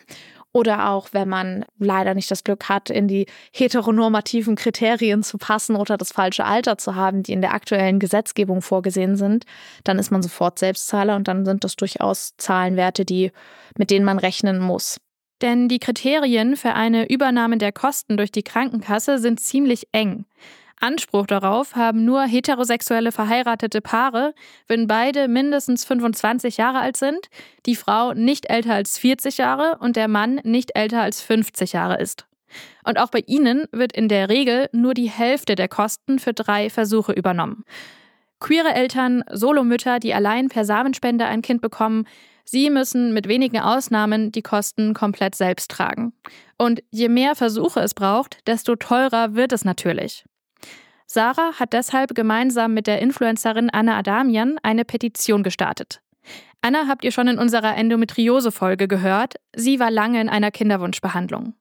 Oder 0.54 0.90
auch, 0.90 1.08
wenn 1.12 1.28
man 1.28 1.64
leider 1.78 2.14
nicht 2.14 2.30
das 2.30 2.44
Glück 2.44 2.68
hat, 2.68 2.90
in 2.90 3.08
die 3.08 3.26
heteronormativen 3.52 4.54
Kriterien 4.54 5.22
zu 5.22 5.38
passen 5.38 5.76
oder 5.76 5.96
das 5.96 6.12
falsche 6.12 6.44
Alter 6.44 6.76
zu 6.76 6.94
haben, 6.94 7.22
die 7.22 7.32
in 7.32 7.40
der 7.40 7.54
aktuellen 7.54 7.98
Gesetzgebung 7.98 8.60
vorgesehen 8.60 9.16
sind, 9.16 9.44
dann 9.84 9.98
ist 9.98 10.10
man 10.10 10.22
sofort 10.22 10.58
Selbstzahler 10.58 11.16
und 11.16 11.26
dann 11.26 11.46
sind 11.46 11.64
das 11.64 11.76
durchaus 11.76 12.34
Zahlenwerte, 12.36 13.06
die, 13.06 13.32
mit 13.78 13.90
denen 13.90 14.04
man 14.04 14.18
rechnen 14.18 14.58
muss. 14.58 14.98
Denn 15.40 15.68
die 15.68 15.80
Kriterien 15.80 16.56
für 16.56 16.74
eine 16.74 17.10
Übernahme 17.10 17.56
der 17.56 17.72
Kosten 17.72 18.16
durch 18.16 18.30
die 18.30 18.44
Krankenkasse 18.44 19.18
sind 19.18 19.40
ziemlich 19.40 19.88
eng. 19.92 20.26
Anspruch 20.82 21.26
darauf 21.26 21.76
haben 21.76 22.04
nur 22.04 22.22
heterosexuelle 22.22 23.12
verheiratete 23.12 23.80
Paare, 23.80 24.34
wenn 24.66 24.86
beide 24.86 25.28
mindestens 25.28 25.84
25 25.84 26.56
Jahre 26.56 26.80
alt 26.80 26.96
sind, 26.96 27.28
die 27.66 27.76
Frau 27.76 28.14
nicht 28.14 28.50
älter 28.50 28.74
als 28.74 28.98
40 28.98 29.38
Jahre 29.38 29.78
und 29.78 29.96
der 29.96 30.08
Mann 30.08 30.40
nicht 30.42 30.74
älter 30.74 31.02
als 31.02 31.20
50 31.20 31.72
Jahre 31.72 32.00
ist. 32.00 32.26
Und 32.84 32.98
auch 32.98 33.10
bei 33.10 33.22
ihnen 33.26 33.66
wird 33.70 33.92
in 33.92 34.08
der 34.08 34.28
Regel 34.28 34.68
nur 34.72 34.94
die 34.94 35.08
Hälfte 35.08 35.54
der 35.54 35.68
Kosten 35.68 36.18
für 36.18 36.34
drei 36.34 36.68
Versuche 36.68 37.12
übernommen. 37.12 37.64
Queere 38.40 38.74
Eltern, 38.74 39.22
Solomütter, 39.30 40.00
die 40.00 40.14
allein 40.14 40.48
per 40.48 40.64
Samenspende 40.64 41.26
ein 41.26 41.42
Kind 41.42 41.62
bekommen, 41.62 42.06
sie 42.44 42.70
müssen 42.70 43.14
mit 43.14 43.28
wenigen 43.28 43.60
Ausnahmen 43.60 44.32
die 44.32 44.42
Kosten 44.42 44.94
komplett 44.94 45.36
selbst 45.36 45.70
tragen. 45.70 46.12
Und 46.58 46.82
je 46.90 47.08
mehr 47.08 47.36
Versuche 47.36 47.80
es 47.80 47.94
braucht, 47.94 48.46
desto 48.48 48.74
teurer 48.74 49.34
wird 49.34 49.52
es 49.52 49.64
natürlich. 49.64 50.24
Sarah 51.06 51.52
hat 51.58 51.72
deshalb 51.72 52.14
gemeinsam 52.14 52.74
mit 52.74 52.86
der 52.86 53.00
Influencerin 53.00 53.70
Anna 53.70 53.98
Adamian 53.98 54.58
eine 54.62 54.84
Petition 54.84 55.42
gestartet. 55.42 56.00
Anna 56.60 56.86
habt 56.86 57.04
ihr 57.04 57.10
schon 57.10 57.28
in 57.28 57.38
unserer 57.38 57.76
Endometriose-Folge 57.76 58.86
gehört. 58.86 59.34
Sie 59.54 59.80
war 59.80 59.90
lange 59.90 60.20
in 60.20 60.28
einer 60.28 60.50
Kinderwunschbehandlung. 60.50 61.54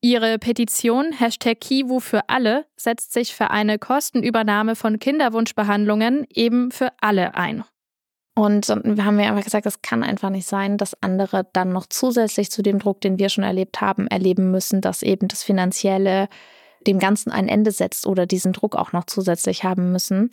Ihre 0.00 0.38
Petition 0.38 1.12
Hashtag 1.12 1.60
Kivu 1.60 2.00
für 2.00 2.28
alle 2.28 2.66
setzt 2.76 3.12
sich 3.12 3.34
für 3.34 3.50
eine 3.50 3.78
Kostenübernahme 3.78 4.76
von 4.76 4.98
Kinderwunschbehandlungen 4.98 6.26
eben 6.32 6.70
für 6.70 6.92
alle 7.00 7.34
ein. 7.34 7.64
Und 8.34 8.68
wir 8.68 9.04
haben 9.04 9.16
wir 9.16 9.26
einfach 9.26 9.44
gesagt, 9.44 9.64
es 9.64 9.80
kann 9.80 10.02
einfach 10.02 10.28
nicht 10.28 10.46
sein, 10.46 10.76
dass 10.76 11.02
andere 11.02 11.48
dann 11.54 11.72
noch 11.72 11.86
zusätzlich 11.86 12.50
zu 12.50 12.62
dem 12.62 12.78
Druck, 12.78 13.00
den 13.00 13.18
wir 13.18 13.30
schon 13.30 13.44
erlebt 13.44 13.80
haben, 13.80 14.06
erleben 14.08 14.50
müssen, 14.50 14.82
dass 14.82 15.02
eben 15.02 15.26
das 15.26 15.42
finanzielle 15.42 16.28
dem 16.86 16.98
Ganzen 16.98 17.30
ein 17.30 17.48
Ende 17.48 17.70
setzt 17.70 18.06
oder 18.06 18.26
diesen 18.26 18.52
Druck 18.52 18.76
auch 18.76 18.92
noch 18.92 19.04
zusätzlich 19.04 19.64
haben 19.64 19.92
müssen. 19.92 20.30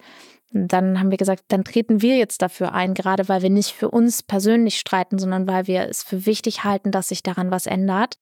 Dann 0.51 0.99
haben 0.99 1.09
wir 1.09 1.17
gesagt, 1.17 1.45
dann 1.47 1.63
treten 1.63 2.01
wir 2.01 2.17
jetzt 2.17 2.41
dafür 2.41 2.73
ein, 2.73 2.93
gerade 2.93 3.27
weil 3.27 3.41
wir 3.41 3.49
nicht 3.49 3.71
für 3.71 3.89
uns 3.89 4.21
persönlich 4.21 4.77
streiten, 4.77 5.17
sondern 5.17 5.47
weil 5.47 5.65
wir 5.67 5.87
es 5.89 6.03
für 6.03 6.25
wichtig 6.25 6.63
halten, 6.63 6.91
dass 6.91 7.09
sich 7.09 7.23
daran 7.23 7.49
was 7.49 7.65
ändert. 7.65 8.17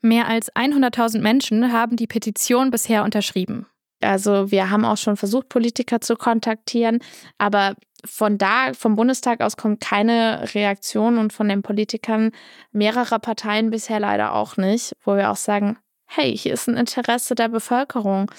Mehr 0.00 0.28
als 0.28 0.52
100.000 0.54 1.20
Menschen 1.20 1.72
haben 1.72 1.96
die 1.96 2.06
Petition 2.06 2.70
bisher 2.70 3.02
unterschrieben. 3.02 3.66
Also 4.00 4.50
wir 4.50 4.70
haben 4.70 4.84
auch 4.84 4.98
schon 4.98 5.16
versucht, 5.16 5.48
Politiker 5.48 6.00
zu 6.00 6.14
kontaktieren, 6.14 6.98
aber 7.38 7.74
von 8.04 8.38
da, 8.38 8.72
vom 8.74 8.96
Bundestag 8.96 9.40
aus 9.40 9.56
kommt 9.56 9.80
keine 9.80 10.54
Reaktion 10.54 11.18
und 11.18 11.32
von 11.32 11.48
den 11.48 11.62
Politikern 11.62 12.32
mehrerer 12.70 13.18
Parteien 13.18 13.70
bisher 13.70 13.98
leider 13.98 14.34
auch 14.34 14.56
nicht, 14.56 14.94
wo 15.04 15.16
wir 15.16 15.30
auch 15.30 15.36
sagen, 15.36 15.78
hey, 16.16 16.36
hier 16.36 16.54
ist 16.54 16.68
ein 16.68 16.76
Interesse 16.76 17.34
der 17.34 17.48
Bevölkerung. 17.48 18.30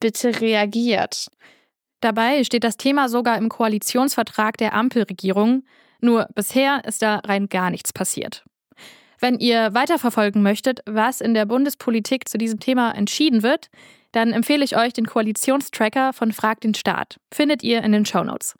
Bitte 0.00 0.40
reagiert. 0.40 1.28
Dabei 2.00 2.44
steht 2.44 2.64
das 2.64 2.76
Thema 2.76 3.08
sogar 3.08 3.38
im 3.38 3.48
Koalitionsvertrag 3.48 4.56
der 4.56 4.74
Ampelregierung, 4.74 5.64
nur 6.00 6.28
bisher 6.34 6.84
ist 6.84 7.00
da 7.00 7.16
rein 7.24 7.48
gar 7.48 7.70
nichts 7.70 7.92
passiert. 7.92 8.44
Wenn 9.20 9.38
ihr 9.38 9.72
weiterverfolgen 9.72 10.42
möchtet, 10.42 10.80
was 10.84 11.22
in 11.22 11.32
der 11.32 11.46
Bundespolitik 11.46 12.28
zu 12.28 12.36
diesem 12.36 12.60
Thema 12.60 12.92
entschieden 12.92 13.42
wird, 13.42 13.68
dann 14.12 14.32
empfehle 14.32 14.64
ich 14.64 14.76
euch 14.76 14.92
den 14.92 15.06
Koalitionstracker 15.06 16.12
von 16.12 16.32
Frag 16.32 16.60
den 16.60 16.74
Staat. 16.74 17.16
Findet 17.32 17.62
ihr 17.62 17.82
in 17.82 17.92
den 17.92 18.04
Shownotes. 18.04 18.54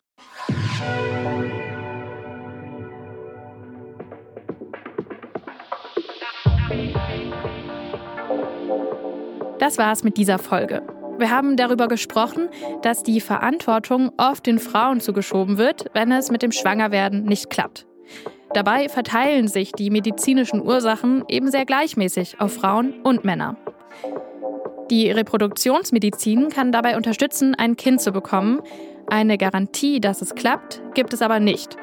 Das 9.65 9.79
war's 9.79 10.03
mit 10.03 10.17
dieser 10.17 10.37
Folge. 10.37 10.83
Wir 11.17 11.31
haben 11.31 11.57
darüber 11.57 11.87
gesprochen, 11.87 12.49
dass 12.83 13.01
die 13.01 13.19
Verantwortung 13.19 14.11
oft 14.15 14.45
den 14.45 14.59
Frauen 14.59 15.01
zugeschoben 15.01 15.57
wird, 15.57 15.85
wenn 15.93 16.11
es 16.11 16.29
mit 16.29 16.43
dem 16.43 16.51
Schwangerwerden 16.51 17.23
nicht 17.23 17.49
klappt. 17.49 17.87
Dabei 18.53 18.89
verteilen 18.89 19.47
sich 19.47 19.71
die 19.71 19.89
medizinischen 19.89 20.61
Ursachen 20.61 21.23
eben 21.29 21.49
sehr 21.49 21.65
gleichmäßig 21.65 22.39
auf 22.39 22.53
Frauen 22.53 22.93
und 23.01 23.25
Männer. 23.25 23.57
Die 24.91 25.09
Reproduktionsmedizin 25.09 26.49
kann 26.49 26.71
dabei 26.71 26.95
unterstützen, 26.95 27.55
ein 27.55 27.75
Kind 27.75 28.01
zu 28.01 28.11
bekommen. 28.11 28.61
Eine 29.07 29.39
Garantie, 29.39 29.99
dass 29.99 30.21
es 30.21 30.35
klappt, 30.35 30.83
gibt 30.93 31.11
es 31.11 31.23
aber 31.23 31.39
nicht. 31.39 31.75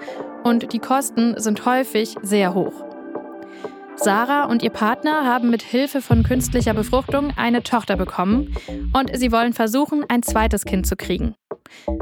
Und 0.45 0.73
die 0.73 0.79
Kosten 0.79 1.35
sind 1.37 1.67
häufig 1.67 2.15
sehr 2.23 2.55
hoch. 2.55 2.92
Sarah 4.03 4.47
und 4.47 4.65
ihr 4.65 4.71
Partner 4.71 5.25
haben 5.25 5.49
mit 5.49 5.63
Hilfe 5.63 6.03
von 6.03 6.25
künstlicher 6.25 6.75
Befruchtung 6.75 7.33
eine 7.37 7.63
Tochter 7.63 7.97
bekommen 7.97 8.53
und 8.93 9.17
sie 9.17 9.31
wollen 9.31 9.53
versuchen, 9.53 10.05
ein 10.09 10.25
zweites 10.25 10.65
Kind 10.65 10.89
zu 10.89 10.97
kriegen. 10.97 11.37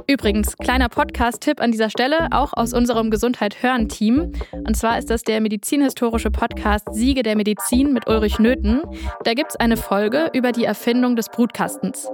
Übrigens, 0.07 0.57
kleiner 0.57 0.89
Podcast-Tipp 0.89 1.61
an 1.61 1.73
dieser 1.73 1.91
Stelle, 1.91 2.29
auch 2.31 2.55
aus 2.55 2.73
unserem 2.73 3.11
Gesundheit 3.11 3.63
hören 3.63 3.91
Team. 3.91 4.33
Und 4.53 4.77
zwar 4.79 4.99
ist 4.99 5.11
das 5.11 5.25
der 5.25 5.43
medizinhistorische 5.43 6.31
Podcast 6.31 6.87
Siege 6.93 7.23
der 7.23 7.37
Medizin 7.37 7.93
mit 7.93 8.09
Ulrich 8.09 8.39
Nöthen. 8.39 8.81
Da 9.25 9.35
gibt 9.35 9.51
es 9.51 9.57
eine 9.57 9.77
Folge 9.77 10.31
über 10.33 10.53
die 10.53 10.65
Erfindung 10.65 11.17
des 11.17 11.29
Brutkastens. 11.29 12.09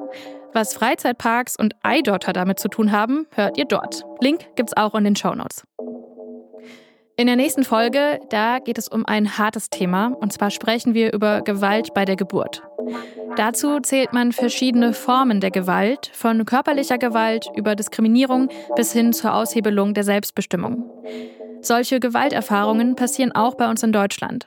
Was 0.53 0.75
Freizeitparks 0.75 1.57
und 1.57 1.77
Eidotter 1.83 2.33
damit 2.33 2.59
zu 2.59 2.69
tun 2.69 2.91
haben, 2.91 3.27
hört 3.35 3.57
ihr 3.57 3.67
dort. 3.67 4.05
Link 4.21 4.47
gibt's 4.57 4.77
auch 4.77 4.97
in 4.97 5.05
den 5.05 5.15
Shownotes. 5.15 5.63
In 7.19 7.29
der 7.29 7.37
nächsten 7.37 7.65
Folge, 7.65 8.21
da 8.29 8.59
geht 8.59 8.77
es 8.77 8.89
um 8.89 9.07
ein 9.07 9.39
hartes 9.39 9.71
Thema, 9.71 10.09
und 10.21 10.35
zwar 10.35 10.51
sprechen 10.51 10.93
wir 10.93 11.15
über 11.15 11.41
Gewalt 11.41 11.95
bei 11.95 12.05
der 12.05 12.15
Geburt. 12.15 12.63
Dazu 13.37 13.81
zählt 13.81 14.13
man 14.13 14.33
verschiedene 14.33 14.93
Formen 14.93 15.41
der 15.41 15.51
Gewalt, 15.51 16.11
von 16.13 16.45
körperlicher 16.45 16.99
Gewalt 16.99 17.49
über 17.57 17.75
Diskriminierung 17.75 18.51
bis 18.77 18.93
hin 18.93 19.15
zur 19.15 19.35
Aushebelung 19.35 19.95
der 19.95 20.05
Selbstbestimmung. 20.05 20.91
Solche 21.63 22.01
Gewalterfahrungen 22.01 22.97
passieren 22.97 23.33
auch 23.33 23.55
bei 23.55 23.71
uns 23.71 23.83
in 23.83 23.93
Deutschland. 23.93 24.47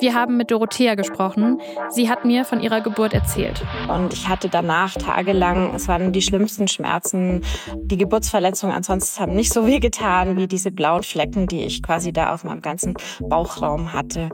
Wir 0.00 0.14
haben 0.14 0.38
mit 0.38 0.50
Dorothea 0.50 0.94
gesprochen. 0.94 1.60
Sie 1.90 2.08
hat 2.08 2.24
mir 2.24 2.46
von 2.46 2.60
ihrer 2.60 2.80
Geburt 2.80 3.12
erzählt. 3.12 3.62
Und 3.88 4.14
ich 4.14 4.28
hatte 4.28 4.48
danach 4.48 4.94
tagelang, 4.94 5.74
es 5.74 5.88
waren 5.88 6.12
die 6.12 6.22
schlimmsten 6.22 6.68
Schmerzen. 6.68 7.42
Die 7.76 7.98
Geburtsverletzungen 7.98 8.74
ansonsten 8.74 9.20
haben 9.20 9.34
nicht 9.34 9.52
so 9.52 9.66
weh 9.66 9.78
getan 9.78 10.38
wie 10.38 10.46
diese 10.46 10.70
blauen 10.70 11.02
Flecken, 11.02 11.46
die 11.46 11.64
ich 11.64 11.82
quasi 11.82 12.12
da 12.12 12.32
auf 12.32 12.44
meinem 12.44 12.62
ganzen 12.62 12.94
Bauchraum 13.20 13.92
hatte. 13.92 14.30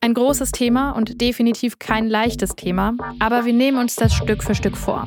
Ein 0.00 0.14
großes 0.14 0.50
Thema 0.50 0.92
und 0.92 1.20
definitiv 1.20 1.78
kein 1.78 2.08
leichtes 2.08 2.56
Thema, 2.56 2.94
aber 3.18 3.44
wir 3.44 3.52
nehmen 3.52 3.78
uns 3.78 3.94
das 3.94 4.14
Stück 4.14 4.42
für 4.42 4.54
Stück 4.54 4.76
vor. 4.76 5.06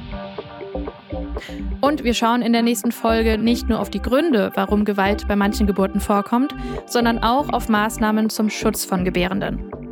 Und 1.81 2.03
wir 2.03 2.13
schauen 2.13 2.41
in 2.41 2.53
der 2.53 2.61
nächsten 2.61 2.91
Folge 2.91 3.37
nicht 3.37 3.67
nur 3.67 3.79
auf 3.79 3.89
die 3.89 4.01
Gründe, 4.01 4.51
warum 4.55 4.85
Gewalt 4.85 5.27
bei 5.27 5.35
manchen 5.35 5.67
Geburten 5.67 5.99
vorkommt, 5.99 6.55
sondern 6.85 7.19
auch 7.23 7.49
auf 7.49 7.69
Maßnahmen 7.69 8.29
zum 8.29 8.49
Schutz 8.49 8.85
von 8.85 9.03
Gebärenden. 9.03 9.84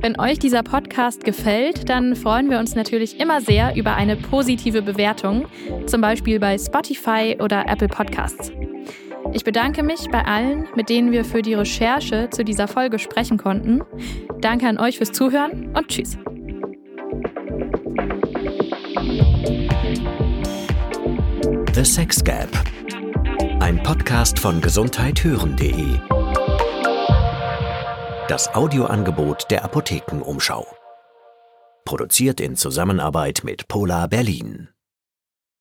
Wenn 0.00 0.18
euch 0.20 0.38
dieser 0.38 0.62
Podcast 0.62 1.24
gefällt, 1.24 1.88
dann 1.88 2.14
freuen 2.14 2.50
wir 2.50 2.60
uns 2.60 2.76
natürlich 2.76 3.18
immer 3.18 3.40
sehr 3.40 3.74
über 3.74 3.94
eine 3.94 4.16
positive 4.16 4.82
Bewertung, 4.82 5.46
zum 5.86 6.00
Beispiel 6.00 6.38
bei 6.38 6.56
Spotify 6.56 7.36
oder 7.40 7.66
Apple 7.66 7.88
Podcasts. 7.88 8.52
Ich 9.32 9.42
bedanke 9.42 9.82
mich 9.82 10.06
bei 10.12 10.24
allen, 10.24 10.68
mit 10.76 10.88
denen 10.88 11.10
wir 11.10 11.24
für 11.24 11.42
die 11.42 11.54
Recherche 11.54 12.28
zu 12.30 12.44
dieser 12.44 12.68
Folge 12.68 13.00
sprechen 13.00 13.38
konnten. 13.38 13.82
Danke 14.40 14.68
an 14.68 14.78
euch 14.78 14.98
fürs 14.98 15.10
Zuhören 15.10 15.76
und 15.76 15.88
tschüss. 15.88 16.16
The 21.74 21.84
Sex 21.84 22.22
Gap. 22.22 22.48
Ein 23.60 23.82
Podcast 23.82 24.38
von 24.38 24.60
gesundheithören.de. 24.60 26.27
Das 28.28 28.54
Audioangebot 28.54 29.50
der 29.50 29.64
Apothekenumschau. 29.64 30.66
Produziert 31.86 32.42
in 32.42 32.56
Zusammenarbeit 32.56 33.40
mit 33.42 33.68
Polar 33.68 34.06
Berlin. 34.06 34.68